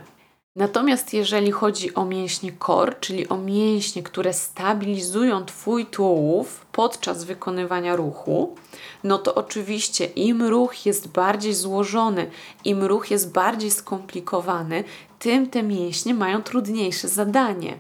Natomiast 0.56 1.14
jeżeli 1.14 1.52
chodzi 1.52 1.96
o 1.96 2.06
mięśnie 2.06 2.52
core, 2.66 2.96
czyli 3.00 3.30
o 3.30 3.38
mięśnie, 3.38 4.04
które 4.04 4.34
stabilizują 4.34 5.46
Twój 5.46 5.86
tułów 5.86 6.66
podczas 6.72 7.24
wykonywania 7.24 7.96
ruchu, 7.96 8.56
no 9.04 9.18
to 9.18 9.36
oczywiście 9.36 10.06
im 10.06 10.44
ruch 10.44 10.86
jest 10.86 11.08
bardziej 11.08 11.54
złożony, 11.54 12.32
im 12.66 12.84
ruch 12.84 13.12
jest 13.12 13.32
bardziej 13.32 13.72
skomplikowany, 13.72 14.84
tym 15.20 15.50
te 15.50 15.64
mięśnie 15.64 16.14
mają 16.14 16.44
trudniejsze 16.44 17.08
zadanie. 17.08 17.78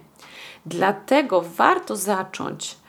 Dlatego 0.65 1.41
warto 1.41 1.95
zacząć 1.95 2.80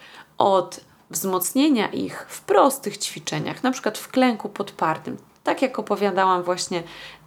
od 0.43 0.81
wzmocnienia 1.11 1.89
ich 1.89 2.27
w 2.29 2.41
prostych 2.41 2.99
ćwiczeniach, 2.99 3.63
na 3.63 3.71
przykład 3.71 3.99
w 3.99 4.09
klęku 4.09 4.49
podpartym. 4.49 5.17
Tak 5.45 5.63
jak 5.63 5.79
opowiadałam 5.79 6.43
właśnie 6.43 6.83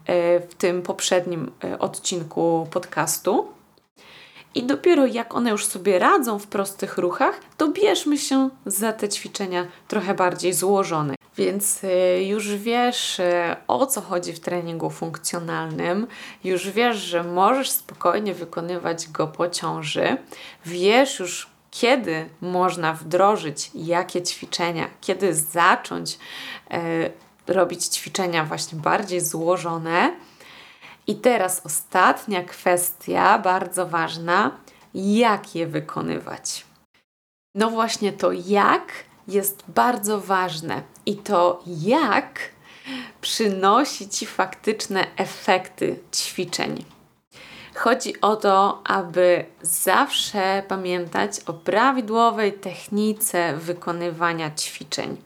E, 0.06 0.40
w 0.40 0.56
tym 0.56 0.82
poprzednim 0.82 1.52
e, 1.64 1.80
odcinku 1.80 2.68
podcastu. 2.72 3.48
I 4.56 4.64
dopiero 4.64 5.06
jak 5.06 5.36
one 5.36 5.50
już 5.50 5.66
sobie 5.66 6.00
radzą 6.00 6.40
w 6.40 6.48
prostych 6.48 6.98
ruchach, 6.98 7.40
to 7.58 7.68
bierzmy 7.68 8.18
się 8.18 8.50
za 8.66 8.94
te 8.94 9.10
ćwiczenia 9.10 9.68
trochę 9.88 10.14
bardziej 10.14 10.54
złożone. 10.54 11.16
Więc 11.38 11.84
e, 11.84 12.24
już 12.24 12.56
wiesz 12.56 13.22
o 13.68 13.86
co 13.86 14.02
chodzi 14.02 14.34
w 14.34 14.40
treningu 14.40 14.90
funkcjonalnym, 14.90 16.08
już 16.44 16.70
wiesz, 16.70 16.98
że 16.98 17.24
możesz 17.24 17.72
spokojnie 17.72 18.34
wykonywać 18.34 19.08
go 19.08 19.28
po 19.28 19.50
ciąży, 19.50 20.18
wiesz 20.66 21.20
już 21.20 21.55
kiedy 21.80 22.30
można 22.42 22.94
wdrożyć 22.94 23.72
jakie 23.74 24.22
ćwiczenia, 24.22 24.90
kiedy 25.02 25.36
zacząć 25.36 26.18
robić 27.48 27.86
ćwiczenia 27.86 28.46
właśnie 28.46 28.80
bardziej 28.80 29.22
złożone. 29.22 30.16
I 31.08 31.16
teraz 31.16 31.66
ostatnia 31.66 32.44
kwestia, 32.44 33.40
bardzo 33.40 33.88
ważna, 33.88 34.52
jak 34.94 35.56
je 35.56 35.68
wykonywać. 35.68 36.66
No 37.56 37.70
właśnie 37.70 38.14
to 38.14 38.32
jak 38.32 38.92
jest 39.28 39.64
bardzo 39.68 40.22
ważne 40.22 40.82
i 41.06 41.16
to 41.16 41.64
jak 41.66 42.40
przynosi 43.22 44.10
Ci 44.10 44.26
faktyczne 44.26 45.08
efekty 45.18 46.00
ćwiczeń. 46.14 46.95
Chodzi 47.76 48.22
o 48.22 48.36
to, 48.36 48.82
aby 48.84 49.46
zawsze 49.62 50.64
pamiętać 50.68 51.32
o 51.48 51.54
prawidłowej 51.54 52.54
technice 52.54 53.58
wykonywania 53.58 54.52
ćwiczeń. 54.52 55.18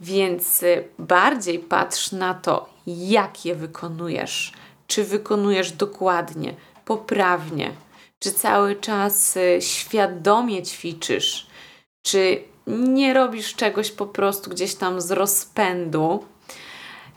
Więc 0.00 0.62
y, 0.62 0.88
bardziej 0.98 1.58
patrz 1.58 2.12
na 2.12 2.34
to, 2.34 2.68
jak 2.86 3.44
je 3.44 3.54
wykonujesz. 3.54 4.52
Czy 4.86 5.04
wykonujesz 5.04 5.72
dokładnie, 5.72 6.54
poprawnie, 6.84 7.70
czy 8.18 8.32
cały 8.32 8.76
czas 8.76 9.36
y, 9.36 9.58
świadomie 9.60 10.62
ćwiczysz, 10.62 11.46
czy 12.02 12.42
nie 12.66 13.14
robisz 13.14 13.54
czegoś 13.54 13.90
po 13.90 14.06
prostu 14.06 14.50
gdzieś 14.50 14.74
tam 14.74 15.00
z 15.00 15.10
rozpędu. 15.10 16.24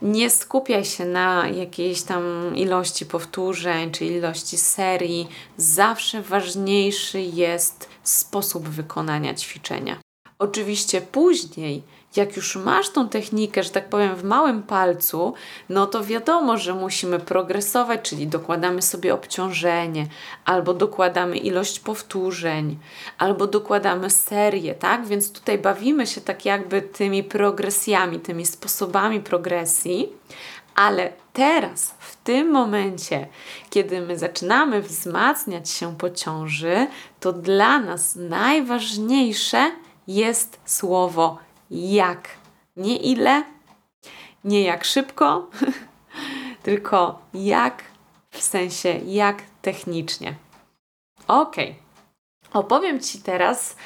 Nie 0.02 0.30
skupiaj 0.30 0.84
się 0.84 1.04
na 1.04 1.48
jakiejś 1.48 2.02
tam 2.02 2.52
ilości 2.56 3.06
powtórzeń 3.06 3.90
czy 3.90 4.04
ilości 4.04 4.56
serii. 4.56 5.28
Zawsze 5.56 6.22
ważniejszy 6.22 7.20
jest 7.20 7.88
sposób 8.02 8.68
wykonania 8.68 9.34
ćwiczenia. 9.34 9.98
Oczywiście 10.38 11.00
później 11.00 11.82
jak 12.16 12.36
już 12.36 12.56
masz 12.56 12.90
tą 12.90 13.08
technikę, 13.08 13.62
że 13.62 13.70
tak 13.70 13.88
powiem, 13.88 14.16
w 14.16 14.24
małym 14.24 14.62
palcu, 14.62 15.34
no 15.68 15.86
to 15.86 16.04
wiadomo, 16.04 16.58
że 16.58 16.74
musimy 16.74 17.18
progresować, 17.18 18.00
czyli 18.02 18.26
dokładamy 18.26 18.82
sobie 18.82 19.14
obciążenie, 19.14 20.06
albo 20.44 20.74
dokładamy 20.74 21.36
ilość 21.36 21.80
powtórzeń, 21.80 22.78
albo 23.18 23.46
dokładamy 23.46 24.10
serię, 24.10 24.74
tak? 24.74 25.06
Więc 25.06 25.32
tutaj 25.32 25.58
bawimy 25.58 26.06
się 26.06 26.20
tak 26.20 26.44
jakby 26.44 26.82
tymi 26.82 27.24
progresjami, 27.24 28.20
tymi 28.20 28.46
sposobami 28.46 29.20
progresji, 29.20 30.08
ale 30.74 31.12
teraz, 31.32 31.94
w 31.98 32.16
tym 32.16 32.50
momencie, 32.50 33.28
kiedy 33.70 34.00
my 34.00 34.18
zaczynamy 34.18 34.82
wzmacniać 34.82 35.70
się 35.70 35.96
po 35.96 36.10
ciąży, 36.10 36.86
to 37.20 37.32
dla 37.32 37.78
nas 37.78 38.16
najważniejsze 38.16 39.70
jest 40.06 40.60
słowo 40.64 41.45
jak. 41.70 42.28
Nie 42.76 42.96
ile, 42.96 43.44
nie 44.44 44.62
jak 44.62 44.84
szybko, 44.84 45.50
tylko 46.62 47.18
jak 47.34 47.82
w 48.30 48.42
sensie 48.42 48.88
jak 48.88 49.42
technicznie. 49.62 50.34
Ok. 51.28 51.56
Opowiem 52.52 53.00
Ci 53.00 53.18
teraz 53.22 53.76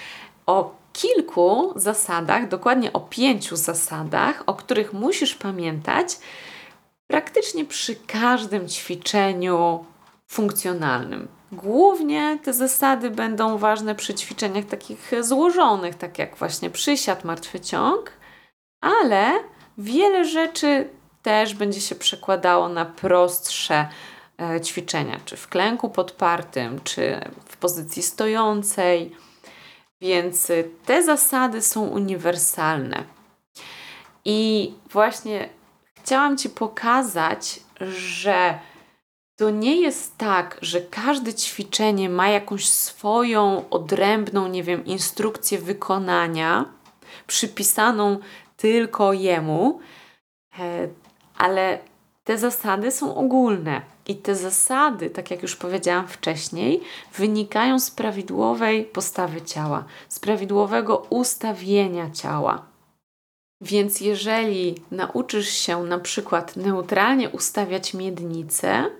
o 0.46 0.74
kilku 0.92 1.72
zasadach, 1.76 2.48
dokładnie 2.48 2.92
o 2.92 3.00
pięciu 3.00 3.56
zasadach, 3.56 4.42
o 4.46 4.54
których 4.54 4.92
musisz 4.92 5.34
pamiętać 5.34 6.18
praktycznie 7.06 7.64
przy 7.64 7.96
każdym 7.96 8.68
ćwiczeniu 8.68 9.84
funkcjonalnym. 10.30 11.28
Głównie 11.52 12.38
te 12.42 12.52
zasady 12.52 13.10
będą 13.10 13.58
ważne 13.58 13.94
przy 13.94 14.14
ćwiczeniach 14.14 14.64
takich 14.64 15.12
złożonych, 15.20 15.94
tak 15.94 16.18
jak 16.18 16.36
właśnie 16.36 16.70
przysiad, 16.70 17.24
martwy 17.24 17.60
ciąg, 17.60 18.12
ale 18.80 19.32
wiele 19.78 20.24
rzeczy 20.24 20.88
też 21.22 21.54
będzie 21.54 21.80
się 21.80 21.94
przekładało 21.94 22.68
na 22.68 22.84
prostsze 22.84 23.88
e, 24.38 24.60
ćwiczenia, 24.60 25.20
czy 25.24 25.36
w 25.36 25.48
klęku 25.48 25.90
podpartym, 25.90 26.80
czy 26.84 27.20
w 27.44 27.56
pozycji 27.56 28.02
stojącej. 28.02 29.16
Więc 30.00 30.52
te 30.86 31.02
zasady 31.02 31.62
są 31.62 31.86
uniwersalne. 31.86 33.04
I 34.24 34.72
właśnie 34.90 35.48
chciałam 35.94 36.36
Ci 36.36 36.50
pokazać, 36.50 37.60
że 37.80 38.58
to 39.40 39.50
nie 39.50 39.80
jest 39.80 40.18
tak, 40.18 40.58
że 40.62 40.80
każde 40.80 41.34
ćwiczenie 41.34 42.08
ma 42.08 42.28
jakąś 42.28 42.68
swoją 42.68 43.68
odrębną, 43.70 44.48
nie 44.48 44.62
wiem, 44.62 44.84
instrukcję 44.84 45.58
wykonania, 45.58 46.64
przypisaną 47.26 48.18
tylko 48.56 49.12
jemu, 49.12 49.80
e, 50.58 50.88
ale 51.38 51.78
te 52.24 52.38
zasady 52.38 52.90
są 52.90 53.14
ogólne. 53.14 53.82
I 54.06 54.16
te 54.16 54.34
zasady, 54.34 55.10
tak 55.10 55.30
jak 55.30 55.42
już 55.42 55.56
powiedziałam 55.56 56.08
wcześniej, 56.08 56.80
wynikają 57.14 57.78
z 57.78 57.90
prawidłowej 57.90 58.84
postawy 58.84 59.42
ciała, 59.42 59.84
z 60.08 60.18
prawidłowego 60.18 61.06
ustawienia 61.10 62.10
ciała. 62.10 62.62
Więc 63.60 64.00
jeżeli 64.00 64.74
nauczysz 64.90 65.48
się 65.48 65.82
na 65.82 65.98
przykład 65.98 66.56
neutralnie 66.56 67.30
ustawiać 67.30 67.94
miednicę, 67.94 68.90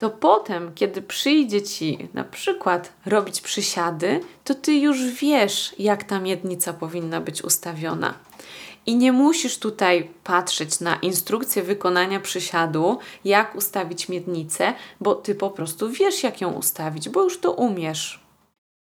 to 0.00 0.10
potem, 0.10 0.74
kiedy 0.74 1.02
przyjdzie 1.02 1.62
ci 1.62 2.08
na 2.14 2.24
przykład 2.24 2.92
robić 3.06 3.40
przysiady, 3.40 4.20
to 4.44 4.54
ty 4.54 4.74
już 4.74 5.04
wiesz, 5.04 5.74
jak 5.78 6.04
ta 6.04 6.20
miednica 6.20 6.72
powinna 6.72 7.20
być 7.20 7.44
ustawiona. 7.44 8.14
I 8.86 8.96
nie 8.96 9.12
musisz 9.12 9.58
tutaj 9.58 10.10
patrzeć 10.24 10.80
na 10.80 10.96
instrukcję 10.96 11.62
wykonania 11.62 12.20
przysiadu, 12.20 12.98
jak 13.24 13.54
ustawić 13.54 14.08
miednicę, 14.08 14.74
bo 15.00 15.14
ty 15.14 15.34
po 15.34 15.50
prostu 15.50 15.90
wiesz, 15.90 16.22
jak 16.22 16.40
ją 16.40 16.52
ustawić, 16.52 17.08
bo 17.08 17.22
już 17.22 17.40
to 17.40 17.52
umiesz. 17.52 18.20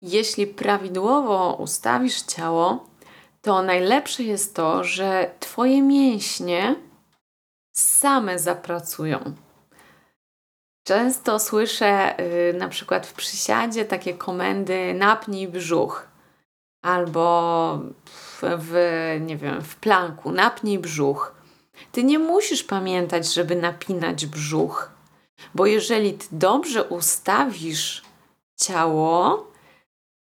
Jeśli 0.02 0.46
prawidłowo 0.46 1.56
ustawisz 1.60 2.22
ciało, 2.22 2.86
to 3.40 3.62
najlepsze 3.62 4.22
jest 4.22 4.54
to, 4.54 4.84
że 4.84 5.30
Twoje 5.40 5.82
mięśnie 5.82 6.74
same 7.72 8.38
zapracują. 8.38 9.34
Często 10.84 11.38
słyszę 11.38 12.20
y, 12.20 12.54
na 12.54 12.68
przykład 12.68 13.06
w 13.06 13.12
przysiadzie 13.12 13.84
takie 13.84 14.14
komendy 14.14 14.94
napnij 14.94 15.48
brzuch 15.48 16.08
albo 16.82 17.80
w, 18.40 18.72
nie 19.20 19.36
wiem, 19.36 19.62
w 19.62 19.76
planku 19.76 20.32
napnij 20.32 20.78
brzuch. 20.78 21.34
Ty 21.92 22.04
nie 22.04 22.18
musisz 22.18 22.64
pamiętać, 22.64 23.34
żeby 23.34 23.56
napinać 23.56 24.26
brzuch, 24.26 24.90
bo 25.54 25.66
jeżeli 25.66 26.14
ty 26.14 26.26
dobrze 26.32 26.84
ustawisz 26.84 28.02
ciało, 28.56 29.46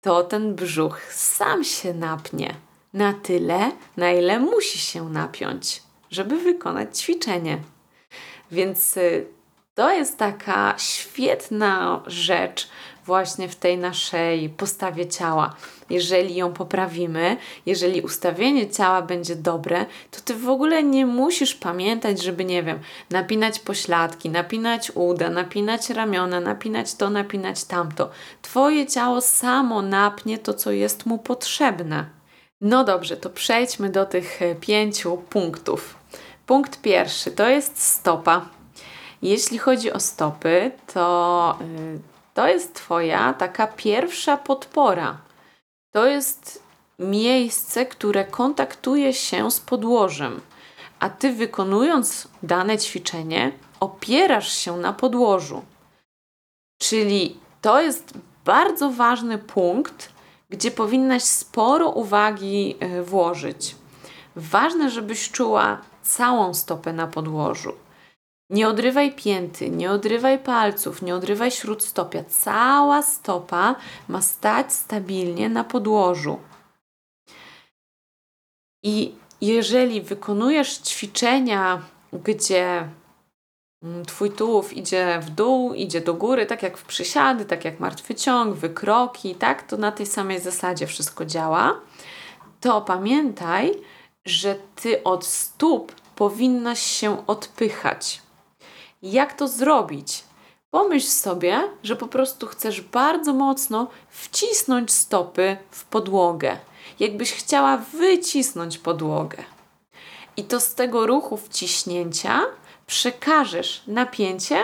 to 0.02 0.24
ten 0.24 0.56
brzuch 0.56 1.14
sam 1.14 1.64
się 1.64 1.94
napnie 1.94 2.56
na 2.94 3.14
tyle, 3.14 3.72
na 3.98 4.12
ile 4.12 4.40
musi 4.40 4.80
się 4.80 5.10
napiąć, 5.10 5.84
żeby 6.10 6.38
wykonać 6.38 7.00
ćwiczenie. 7.00 7.60
Więc 8.52 8.98
y, 8.98 9.28
to 9.82 9.92
jest 9.92 10.18
taka 10.18 10.74
świetna 10.78 12.02
rzecz 12.08 12.70
właśnie 13.06 13.50
w 13.50 13.56
tej 13.56 13.78
naszej 13.78 14.50
postawie 14.50 15.08
ciała. 15.08 15.56
Jeżeli 15.90 16.36
ją 16.36 16.54
poprawimy, 16.54 17.38
jeżeli 17.66 18.02
ustawienie 18.02 18.70
ciała 18.70 19.02
będzie 19.02 19.36
dobre, 19.36 19.86
to 20.12 20.22
ty 20.22 20.36
w 20.36 20.50
ogóle 20.50 20.84
nie 20.84 21.06
musisz 21.06 21.56
pamiętać, 21.56 22.24
żeby, 22.24 22.46
nie 22.46 22.64
wiem, 22.64 22.80
napinać 23.10 23.60
pośladki, 23.60 24.30
napinać 24.30 24.92
uda, 24.96 25.30
napinać 25.30 25.90
ramiona, 25.90 26.40
napinać 26.40 26.96
to, 26.96 27.10
napinać 27.10 27.64
tamto. 27.64 28.10
Twoje 28.42 28.88
ciało 28.88 29.22
samo 29.22 29.82
napnie 29.82 30.38
to, 30.38 30.54
co 30.54 30.72
jest 30.72 31.06
mu 31.06 31.18
potrzebne. 31.18 32.06
No 32.62 32.84
dobrze, 32.84 33.18
to 33.18 33.30
przejdźmy 33.30 33.90
do 33.90 34.06
tych 34.06 34.42
e, 34.42 34.56
pięciu 34.56 35.18
punktów. 35.18 35.96
Punkt 36.46 36.82
pierwszy 36.82 37.32
to 37.32 37.50
jest 37.50 37.84
stopa. 37.84 38.61
Jeśli 39.22 39.58
chodzi 39.58 39.94
o 39.94 40.00
stopy, 40.00 40.72
to 40.94 41.58
y, 41.62 42.00
to 42.34 42.48
jest 42.48 42.74
Twoja 42.74 43.34
taka 43.34 43.68
pierwsza 43.68 44.38
podpora. 44.38 45.18
To 45.92 46.06
jest 46.06 46.64
miejsce, 47.00 47.86
które 47.86 48.26
kontaktuje 48.26 49.14
się 49.14 49.52
z 49.52 49.60
podłożem, 49.60 50.42
a 51.00 51.10
Ty 51.10 51.34
wykonując 51.34 52.28
dane 52.44 52.78
ćwiczenie, 52.78 53.52
opierasz 53.80 54.54
się 54.54 54.78
na 54.78 54.94
podłożu. 54.94 55.62
Czyli 56.82 57.40
to 57.62 57.82
jest 57.82 58.14
bardzo 58.46 58.92
ważny 58.92 59.38
punkt, 59.38 60.10
gdzie 60.50 60.72
powinnaś 60.72 61.24
sporo 61.24 61.90
uwagi 61.90 62.76
y, 62.84 63.04
włożyć. 63.04 63.76
Ważne, 64.36 64.90
żebyś 64.90 65.32
czuła 65.32 65.78
całą 66.04 66.54
stopę 66.54 66.94
na 66.94 67.08
podłożu. 67.08 67.74
Nie 68.52 68.68
odrywaj 68.68 69.16
pięty, 69.16 69.70
nie 69.70 69.92
odrywaj 69.92 70.40
palców, 70.40 71.02
nie 71.02 71.16
odrywaj 71.16 71.52
śródstopia. 71.52 72.24
Cała 72.24 73.02
stopa 73.02 73.76
ma 74.08 74.22
stać 74.22 74.74
stabilnie 74.74 75.50
na 75.50 75.64
podłożu. 75.64 76.40
I 78.84 79.16
jeżeli 79.42 80.02
wykonujesz 80.02 80.78
ćwiczenia, 80.78 81.82
gdzie 82.14 82.90
mm, 83.84 84.06
Twój 84.06 84.32
tułów 84.32 84.74
idzie 84.74 85.20
w 85.22 85.30
dół, 85.30 85.74
idzie 85.74 86.02
do 86.02 86.14
góry, 86.14 86.46
tak 86.46 86.64
jak 86.64 86.78
w 86.78 86.86
przysiady, 86.86 87.46
tak 87.46 87.66
jak 87.66 87.80
martwy 87.80 88.16
ciąg, 88.16 88.56
wykroki, 88.56 89.36
tak? 89.36 89.64
To 89.64 89.78
na 89.78 89.92
tej 89.92 90.06
samej 90.06 90.40
zasadzie 90.40 90.88
wszystko 90.88 91.26
działa. 91.26 91.80
To 92.60 92.82
pamiętaj, 92.82 93.74
że 94.26 94.56
Ty 94.76 95.04
od 95.04 95.26
stóp 95.26 95.96
powinnaś 96.16 96.82
się 96.82 97.28
odpychać. 97.28 98.22
Jak 99.02 99.34
to 99.34 99.48
zrobić? 99.48 100.24
Pomyśl 100.70 101.08
sobie, 101.08 101.62
że 101.84 101.96
po 101.96 102.08
prostu 102.08 102.48
chcesz 102.48 102.82
bardzo 102.82 103.34
mocno 103.34 103.88
wcisnąć 104.10 104.92
stopy 104.92 105.58
w 105.72 105.86
podłogę, 105.86 106.58
jakbyś 107.00 107.34
chciała 107.34 107.78
wycisnąć 107.78 108.78
podłogę. 108.78 109.38
I 110.38 110.44
to 110.44 110.60
z 110.60 110.76
tego 110.76 111.08
ruchu 111.08 111.38
wciśnięcia 111.38 112.42
przekażesz 112.88 113.84
napięcie 113.88 114.64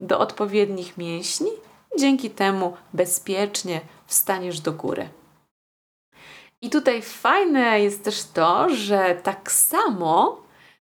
do 0.00 0.18
odpowiednich 0.18 0.98
mięśni, 0.98 1.50
dzięki 1.98 2.30
temu 2.30 2.76
bezpiecznie 2.92 3.80
wstaniesz 4.06 4.60
do 4.60 4.72
góry. 4.72 5.08
I 6.62 6.70
tutaj 6.70 7.02
fajne 7.02 7.80
jest 7.80 8.04
też 8.04 8.24
to, 8.24 8.74
że 8.74 9.20
tak 9.22 9.52
samo 9.52 10.42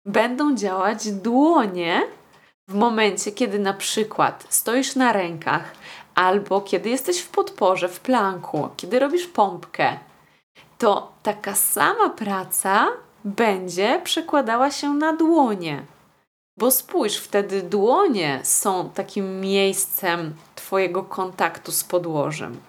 będą 0.05 0.55
działać 0.55 1.11
dłonie 1.11 2.01
w 2.71 2.73
momencie, 2.73 3.31
kiedy 3.31 3.59
na 3.59 3.73
przykład 3.73 4.45
stoisz 4.49 4.95
na 4.95 5.13
rękach, 5.13 5.73
albo 6.15 6.61
kiedy 6.61 6.89
jesteś 6.89 7.19
w 7.19 7.29
podporze, 7.29 7.89
w 7.89 7.99
planku, 7.99 8.69
kiedy 8.77 8.99
robisz 8.99 9.27
pompkę, 9.27 9.97
to 10.77 11.11
taka 11.23 11.55
sama 11.55 12.09
praca 12.09 12.87
będzie 13.25 14.01
przekładała 14.03 14.71
się 14.71 14.93
na 14.93 15.13
dłonie. 15.13 15.83
Bo 16.57 16.71
spójrz, 16.71 17.17
wtedy 17.17 17.61
dłonie 17.61 18.39
są 18.43 18.89
takim 18.89 19.41
miejscem 19.41 20.33
Twojego 20.55 21.03
kontaktu 21.03 21.71
z 21.71 21.83
podłożem. 21.83 22.59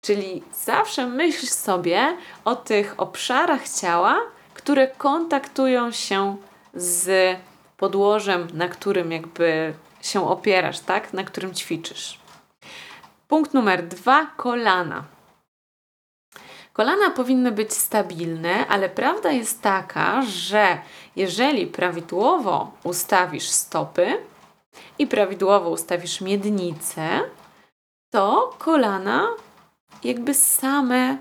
Czyli 0.00 0.42
zawsze 0.64 1.06
myśl 1.06 1.46
sobie 1.46 2.16
o 2.44 2.56
tych 2.56 2.94
obszarach 2.96 3.68
ciała, 3.68 4.20
które 4.54 4.88
kontaktują 4.88 5.92
się 5.92 6.36
z 6.74 7.36
podłożem, 7.80 8.48
na 8.54 8.68
którym 8.68 9.12
jakby 9.12 9.74
się 10.02 10.28
opierasz, 10.28 10.80
tak? 10.80 11.12
Na 11.12 11.24
którym 11.24 11.54
ćwiczysz. 11.54 12.20
Punkt 13.28 13.54
numer 13.54 13.88
dwa: 13.88 14.26
kolana. 14.26 15.04
Kolana 16.72 17.10
powinny 17.10 17.52
być 17.52 17.72
stabilne, 17.72 18.66
ale 18.68 18.88
prawda 18.88 19.30
jest 19.30 19.62
taka, 19.62 20.22
że 20.22 20.78
jeżeli 21.16 21.66
prawidłowo 21.66 22.72
ustawisz 22.84 23.48
stopy 23.48 24.22
i 24.98 25.06
prawidłowo 25.06 25.70
ustawisz 25.70 26.20
miednicę, 26.20 27.20
to 28.10 28.54
kolana 28.58 29.28
jakby 30.04 30.34
same 30.34 31.16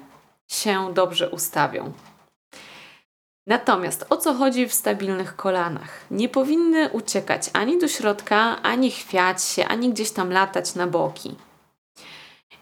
się 0.48 0.94
dobrze 0.94 1.30
ustawią. 1.30 1.94
Natomiast 3.50 4.06
o 4.10 4.18
co 4.18 4.34
chodzi 4.34 4.68
w 4.68 4.74
stabilnych 4.74 5.36
kolanach? 5.36 6.06
Nie 6.12 6.30
powinny 6.30 6.90
uciekać 6.90 7.50
ani 7.54 7.80
do 7.80 7.88
środka, 7.88 8.62
ani 8.62 8.92
chwiać 8.92 9.44
się, 9.44 9.66
ani 9.66 9.90
gdzieś 9.90 10.12
tam 10.12 10.32
latać 10.32 10.76
na 10.76 10.88
boki. 10.88 11.36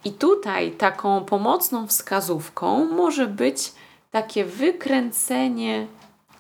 I 0.05 0.11
tutaj 0.11 0.71
taką 0.71 1.25
pomocną 1.25 1.87
wskazówką 1.87 2.85
może 2.85 3.27
być 3.27 3.71
takie 4.11 4.45
wykręcenie 4.45 5.87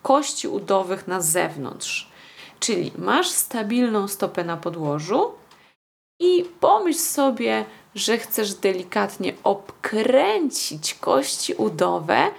kości 0.01 0.47
udowych 0.47 1.07
na 1.07 1.21
zewnątrz. 1.21 2.11
Czyli 2.59 2.91
masz 2.97 3.29
stabilną 3.29 4.07
stopę 4.07 4.43
na 4.43 4.57
podłożu 4.57 5.31
i 6.19 6.45
pomyśl 6.59 6.99
sobie, 6.99 7.65
że 7.95 8.17
chcesz 8.17 8.53
delikatnie 8.53 9.33
obkręcić 9.43 10.93
kości 10.93 11.53
udowe 11.53 12.31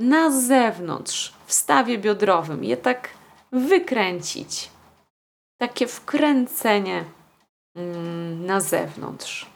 na 0.00 0.30
zewnątrz, 0.30 1.32
w 1.46 1.52
stawie 1.52 1.98
biodrowym, 1.98 2.64
je 2.64 2.76
tak 2.76 3.08
wykręcić. 3.52 4.70
Takie 5.58 5.86
wkręcenie 5.86 7.04
mm, 7.76 8.46
na 8.46 8.60
zewnątrz. 8.60 9.46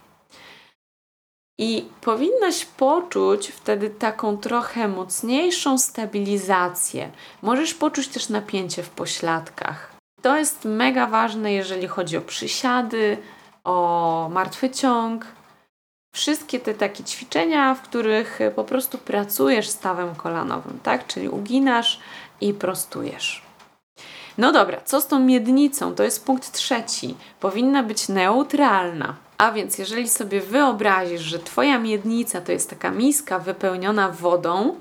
I 1.59 1.89
powinnaś 2.01 2.65
poczuć 2.65 3.49
wtedy 3.49 3.91
taką 3.91 4.37
trochę 4.37 4.89
mocniejszą 4.89 5.79
stabilizację. 5.79 7.11
Możesz 7.43 7.75
poczuć 7.75 8.09
też 8.09 8.29
napięcie 8.29 8.83
w 8.83 8.91
pośladkach. 8.91 9.95
To 10.23 10.37
jest 10.37 10.65
mega 10.65 11.07
ważne, 11.07 11.53
jeżeli 11.53 11.89
chodzi 11.89 12.17
o 12.17 12.21
przysiady, 12.21 13.19
o 13.65 14.29
martwy 14.33 14.71
ciąg. 14.71 15.27
Wszystkie 16.15 16.61
te 16.61 16.75
takie 16.75 17.05
ćwiczenia, 17.05 17.75
w 17.75 17.83
których 17.83 18.39
po 18.57 18.65
prostu 18.65 18.99
pracujesz 18.99 19.69
stawem 19.69 20.15
kolanowym, 20.15 20.79
tak? 20.83 21.07
Czyli 21.07 21.29
uginasz 21.29 22.01
i 22.41 22.55
prostujesz. 22.55 23.43
No 24.39 24.53
dobra, 24.53 24.81
co 24.85 25.01
z 25.01 25.07
tą 25.07 25.19
miednicą? 25.19 25.95
To 25.95 26.03
jest 26.03 26.27
punkt 26.27 26.53
trzeci. 26.53 27.17
Powinna 27.41 27.83
być 27.83 28.09
neutralna. 28.09 29.15
A 29.39 29.53
więc, 29.53 29.79
jeżeli 29.79 30.09
sobie 30.09 30.41
wyobrazisz, 30.41 31.21
że 31.21 31.39
Twoja 31.39 31.79
miednica 31.79 32.41
to 32.41 32.53
jest 32.53 32.71
taka 32.71 32.91
miska 32.91 33.39
wypełniona 33.39 34.09
wodą, 34.09 34.77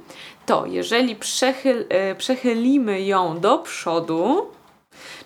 to 0.45 0.65
jeżeli 0.65 1.15
przechyl, 1.15 1.85
e, 1.89 2.15
przechylimy 2.15 3.01
ją 3.01 3.39
do 3.39 3.57
przodu, 3.57 4.47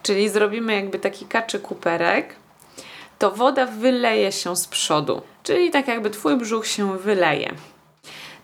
czyli 0.03 0.29
zrobimy 0.29 0.75
jakby 0.75 0.99
taki 0.99 1.25
kaczy 1.25 1.59
kuperek, 1.59 2.35
to 3.19 3.31
woda 3.31 3.65
wyleje 3.65 4.31
się 4.31 4.55
z 4.55 4.67
przodu, 4.67 5.21
czyli 5.47 5.71
tak 5.71 5.87
jakby 5.87 6.09
Twój 6.09 6.37
brzuch 6.37 6.67
się 6.67 6.97
wyleje. 6.97 7.53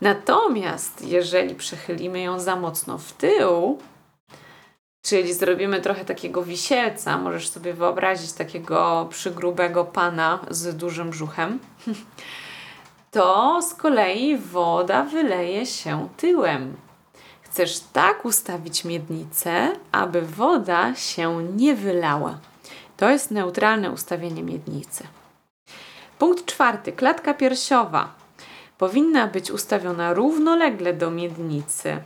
Natomiast 0.02 1.08
jeżeli 1.08 1.56
przechylimy 1.56 2.22
ją 2.22 2.40
za 2.40 2.56
mocno 2.56 2.98
w 2.98 3.12
tył, 3.12 3.78
Czyli 5.06 5.34
zrobimy 5.34 5.82
trochę 5.82 6.06
takiego 6.06 6.44
wisielca. 6.44 7.18
Możesz 7.18 7.50
sobie 7.50 7.74
wyobrazić 7.74 8.34
takiego 8.34 9.08
przygrubego 9.10 9.86
pana 9.86 10.40
z 10.50 10.76
dużym 10.78 11.10
brzuchem. 11.10 11.60
To 13.12 13.60
z 13.62 13.74
kolei 13.74 14.38
woda 14.38 15.04
wyleje 15.04 15.66
się 15.66 16.10
tyłem. 16.18 16.76
Chcesz 17.42 17.80
tak 17.80 18.26
ustawić 18.26 18.86
miednicę, 18.86 19.72
aby 19.92 20.22
woda 20.22 20.96
się 20.96 21.44
nie 21.44 21.76
wylała. 21.76 22.38
To 22.98 23.10
jest 23.10 23.32
neutralne 23.32 23.92
ustawienie 23.92 24.44
miednicy. 24.44 25.04
Punkt 26.24 26.46
czwarty. 26.46 26.92
Klatka 26.92 27.34
piersiowa 27.34 28.14
powinna 28.78 29.28
być 29.28 29.52
ustawiona 29.52 30.14
równolegle 30.14 30.94
do 30.94 31.12
miednicy. 31.12 31.98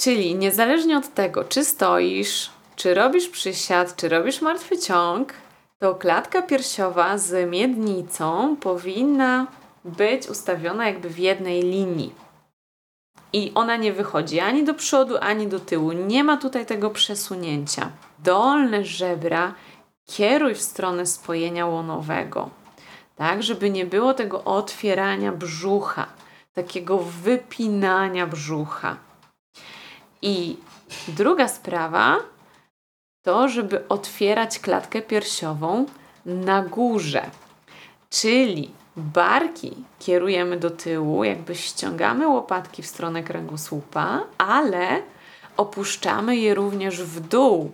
Czyli 0.00 0.34
niezależnie 0.34 0.98
od 0.98 1.14
tego, 1.14 1.44
czy 1.44 1.64
stoisz, 1.64 2.50
czy 2.76 2.94
robisz 2.94 3.28
przysiad, 3.28 3.96
czy 3.96 4.08
robisz 4.08 4.40
martwy 4.40 4.78
ciąg, 4.78 5.32
to 5.78 5.94
klatka 5.94 6.42
piersiowa 6.42 7.18
z 7.18 7.50
miednicą 7.50 8.56
powinna 8.56 9.46
być 9.84 10.28
ustawiona 10.28 10.86
jakby 10.86 11.08
w 11.08 11.18
jednej 11.18 11.62
linii. 11.62 12.14
I 13.32 13.52
ona 13.54 13.76
nie 13.76 13.92
wychodzi 13.92 14.40
ani 14.40 14.64
do 14.64 14.74
przodu, 14.74 15.14
ani 15.20 15.46
do 15.46 15.60
tyłu. 15.60 15.92
Nie 15.92 16.24
ma 16.24 16.36
tutaj 16.36 16.66
tego 16.66 16.90
przesunięcia. 16.90 17.90
Dolne 18.18 18.84
żebra 18.84 19.54
kieruj 20.06 20.54
w 20.54 20.62
stronę 20.62 21.06
spojenia 21.06 21.66
łonowego, 21.66 22.50
tak, 23.18 23.42
żeby 23.42 23.70
nie 23.70 23.86
było 23.86 24.14
tego 24.14 24.44
otwierania 24.44 25.32
brzucha, 25.32 26.06
takiego 26.54 26.98
wypinania 26.98 28.26
brzucha. 28.26 28.96
I 30.22 30.56
druga 31.08 31.48
sprawa 31.48 32.16
to, 33.22 33.48
żeby 33.48 33.88
otwierać 33.88 34.58
klatkę 34.58 35.02
piersiową 35.02 35.86
na 36.26 36.62
górze. 36.62 37.30
Czyli 38.10 38.70
barki 38.96 39.74
kierujemy 39.98 40.56
do 40.56 40.70
tyłu, 40.70 41.24
jakby 41.24 41.54
ściągamy 41.54 42.28
łopatki 42.28 42.82
w 42.82 42.86
stronę 42.86 43.22
kręgosłupa, 43.22 44.20
ale 44.38 45.02
opuszczamy 45.56 46.36
je 46.36 46.54
również 46.54 47.02
w 47.02 47.20
dół. 47.20 47.72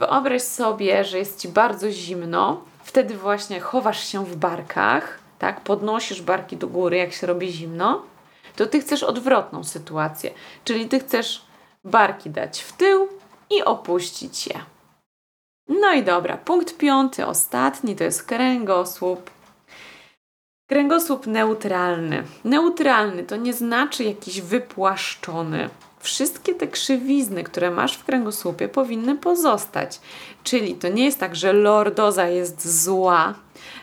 Wyobraź 0.00 0.42
sobie, 0.42 1.04
że 1.04 1.18
jest 1.18 1.40
ci 1.40 1.48
bardzo 1.48 1.90
zimno, 1.90 2.64
wtedy 2.86 3.16
właśnie 3.16 3.60
chowasz 3.60 4.08
się 4.08 4.24
w 4.24 4.36
barkach, 4.36 5.18
tak? 5.38 5.60
Podnosisz 5.60 6.22
barki 6.22 6.56
do 6.56 6.66
góry, 6.66 6.96
jak 6.96 7.12
się 7.12 7.26
robi 7.26 7.52
zimno. 7.52 8.02
To 8.56 8.66
ty 8.66 8.80
chcesz 8.80 9.02
odwrotną 9.02 9.64
sytuację, 9.64 10.30
czyli 10.64 10.88
ty 10.88 11.00
chcesz 11.00 11.44
barki 11.84 12.30
dać 12.30 12.62
w 12.62 12.72
tył 12.72 13.08
i 13.50 13.64
opuścić 13.64 14.46
je. 14.46 14.60
No 15.68 15.92
i 15.92 16.02
dobra, 16.02 16.36
punkt 16.36 16.76
piąty, 16.76 17.26
ostatni 17.26 17.96
to 17.96 18.04
jest 18.04 18.22
kręgosłup. 18.22 19.30
Kręgosłup 20.68 21.26
neutralny. 21.26 22.24
Neutralny 22.44 23.24
to 23.24 23.36
nie 23.36 23.52
znaczy 23.52 24.04
jakiś 24.04 24.40
wypłaszczony. 24.40 25.70
Wszystkie 26.06 26.54
te 26.54 26.68
krzywizny, 26.68 27.44
które 27.44 27.70
masz 27.70 27.96
w 27.96 28.04
kręgosłupie, 28.04 28.68
powinny 28.68 29.16
pozostać. 29.16 30.00
Czyli 30.44 30.74
to 30.74 30.88
nie 30.88 31.04
jest 31.04 31.20
tak, 31.20 31.36
że 31.36 31.52
lordoza 31.52 32.28
jest 32.28 32.82
zła 32.82 33.34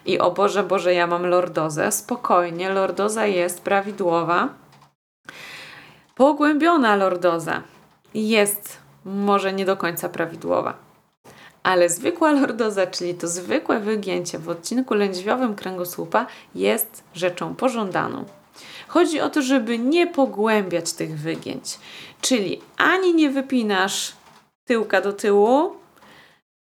i 0.05 0.19
o 0.19 0.31
Boże, 0.31 0.63
Boże, 0.63 0.93
ja 0.93 1.07
mam 1.07 1.25
lordozę. 1.25 1.91
Spokojnie, 1.91 2.69
lordoza 2.69 3.25
jest 3.25 3.61
prawidłowa. 3.61 4.49
Pogłębiona 6.15 6.95
lordoza 6.95 7.61
jest 8.13 8.77
może 9.05 9.53
nie 9.53 9.65
do 9.65 9.77
końca 9.77 10.09
prawidłowa. 10.09 10.73
Ale 11.63 11.89
zwykła 11.89 12.31
lordoza, 12.31 12.87
czyli 12.87 13.15
to 13.15 13.27
zwykłe 13.27 13.79
wygięcie 13.79 14.39
w 14.39 14.49
odcinku 14.49 14.93
lędźwiowym 14.93 15.55
kręgosłupa 15.55 16.25
jest 16.55 17.03
rzeczą 17.13 17.55
pożądaną. 17.55 18.25
Chodzi 18.87 19.21
o 19.21 19.29
to, 19.29 19.41
żeby 19.41 19.79
nie 19.79 20.07
pogłębiać 20.07 20.93
tych 20.93 21.19
wygięć, 21.19 21.79
czyli 22.23 22.61
ani 22.77 23.13
nie 23.15 23.29
wypinasz 23.29 24.13
tyłka 24.65 25.01
do 25.01 25.13
tyłu, 25.13 25.75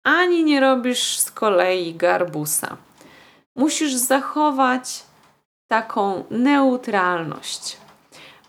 ani 0.05 0.45
nie 0.45 0.61
robisz 0.61 1.19
z 1.19 1.31
kolei 1.31 1.95
garbusa. 1.95 2.77
Musisz 3.57 3.95
zachować 3.95 5.03
taką 5.69 6.25
neutralność. 6.31 7.77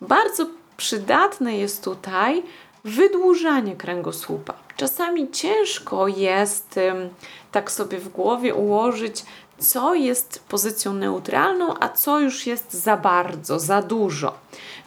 Bardzo 0.01 0.45
przydatne 0.77 1.57
jest 1.57 1.83
tutaj 1.83 2.43
wydłużanie 2.83 3.75
kręgosłupa. 3.75 4.53
czasami 4.77 5.31
ciężko 5.31 6.07
jest 6.07 6.79
tak 7.51 7.71
sobie 7.71 7.97
w 7.97 8.09
głowie 8.09 8.55
ułożyć, 8.55 9.25
co 9.59 9.93
jest 9.93 10.43
pozycją 10.47 10.93
neutralną, 10.93 11.73
a 11.79 11.89
co 11.89 12.19
już 12.19 12.47
jest 12.47 12.73
za 12.73 12.97
bardzo, 12.97 13.59
za 13.59 13.81
dużo. 13.81 14.37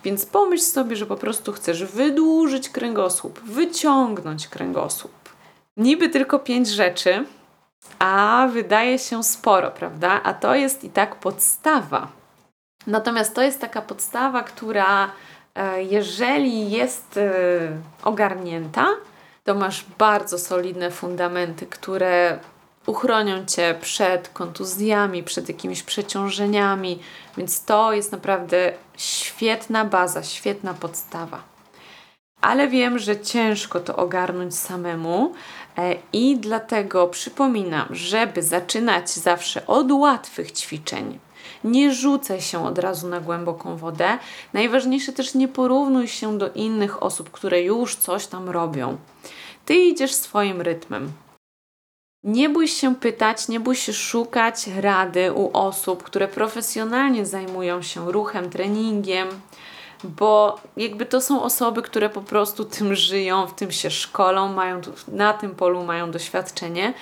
Więc 0.05 0.27
pomyśl 0.27 0.65
sobie, 0.65 0.97
że 0.97 1.07
po 1.07 1.17
prostu 1.17 1.53
chcesz 1.53 1.85
wydłużyć 1.85 2.69
kręgosłup, 2.69 3.41
wyciągnąć 3.41 4.49
kręgosłup. 4.49 5.13
Niby 5.77 6.09
tylko 6.09 6.39
pięć 6.39 6.69
rzeczy, 6.69 7.25
a 7.99 8.49
wydaje 8.53 8.99
się 8.99 9.25
sporo, 9.25 9.71
prawda? 9.71 10.21
A 10.23 10.35
to 10.35 10.55
jest 10.55 10.85
i 10.85 10.91
tak 10.91 11.15
podstawa. 11.15 12.09
Natomiast 12.87 13.35
to 13.35 13.43
jest 13.43 13.61
taka 13.61 13.83
podstawa, 13.83 14.43
która 14.43 15.11
e, 15.55 15.83
jeżeli 15.83 16.71
jest 16.71 17.17
e, 17.17 17.31
ogarnięta, 18.05 18.87
to 19.45 19.55
masz 19.55 19.85
bardzo 19.99 20.39
solidne 20.39 20.91
fundamenty, 20.91 21.67
które 21.67 22.39
uchronią 22.87 23.47
cię 23.47 23.75
przed 23.81 24.29
kontuzjami, 24.29 25.23
przed 25.23 25.49
jakimiś 25.49 25.83
przeciążeniami, 25.83 26.99
więc 27.37 27.65
to 27.65 27.93
jest 27.93 28.13
naprawdę 28.13 28.73
świetna 28.97 29.85
baza, 29.85 30.23
świetna 30.23 30.75
podstawa. 30.75 31.43
Ale 32.41 32.69
wiem, 32.69 32.99
że 32.99 33.21
ciężko 33.21 33.81
to 33.81 33.97
ogarnąć 33.97 34.59
samemu 34.59 35.35
e, 35.79 35.97
i 36.13 36.37
dlatego 36.37 37.09
przypominam, 37.09 37.87
żeby 37.91 38.43
zaczynać 38.43 39.11
zawsze 39.11 39.67
od 39.67 39.93
łatwych 39.93 40.53
ćwiczeń. 40.53 41.19
Nie 41.65 41.95
rzucaj 41.95 42.41
się 42.41 42.67
od 42.67 42.79
razu 42.79 43.09
na 43.09 43.21
głęboką 43.21 43.77
wodę. 43.77 44.19
Najważniejsze 44.53 45.13
też 45.13 45.35
nie 45.35 45.49
porównuj 45.49 46.09
się 46.09 46.39
do 46.39 46.53
innych 46.53 47.03
osób, 47.03 47.31
które 47.31 47.63
już 47.63 47.97
coś 47.97 48.27
tam 48.27 48.51
robią. 48.51 48.97
Ty 49.65 49.75
idziesz 49.75 50.15
swoim 50.15 50.61
rytmem. 50.61 51.13
Nie 52.25 52.49
bój 52.49 52.69
się 52.69 52.95
pytać, 52.95 53.49
nie 53.49 53.61
bój 53.61 53.77
się 53.77 53.93
szukać 53.93 54.67
rady 54.67 55.33
u 55.33 55.51
osób, 55.53 56.03
które 56.03 56.29
profesjonalnie 56.29 57.27
zajmują 57.27 57.83
się 57.83 58.13
ruchem, 58.13 58.51
treningiem, 58.51 59.29
bo 60.05 60.61
jakby 60.77 61.07
to 61.07 61.21
są 61.21 61.43
osoby, 61.43 61.83
które 61.83 62.11
po 62.11 62.21
prostu 62.21 62.65
tym 62.65 62.95
żyją, 62.95 63.47
w 63.47 63.55
tym 63.55 63.73
się 63.73 63.91
szkolą, 63.91 64.53
mają 64.53 64.81
na 65.09 65.33
tym 65.33 65.55
polu 65.55 65.85
mają 65.85 66.11
doświadczenie 66.11 66.95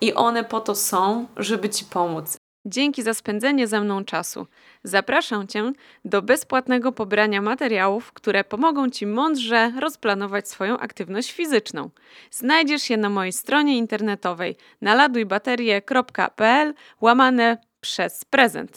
i 0.00 0.14
one 0.14 0.44
po 0.44 0.60
to 0.60 0.74
są, 0.74 1.26
żeby 1.36 1.68
ci 1.68 1.84
pomóc. 1.84 2.36
Dzięki 2.70 3.02
za 3.02 3.14
spędzenie 3.14 3.66
ze 3.66 3.80
mną 3.80 4.04
czasu. 4.04 4.46
Zapraszam 4.82 5.46
Cię 5.46 5.72
do 6.04 6.22
bezpłatnego 6.22 6.92
pobrania 6.92 7.42
materiałów, 7.42 8.12
które 8.12 8.44
pomogą 8.44 8.90
Ci 8.90 9.06
mądrze 9.06 9.72
rozplanować 9.80 10.48
swoją 10.48 10.78
aktywność 10.78 11.32
fizyczną. 11.32 11.90
Znajdziesz 12.30 12.90
je 12.90 12.96
na 12.96 13.10
mojej 13.10 13.32
stronie 13.32 13.78
internetowej 13.78 14.56
naladujbaterie.pl 14.80 16.74
łamane 17.00 17.58
przez 17.80 18.24
prezent. 18.24 18.76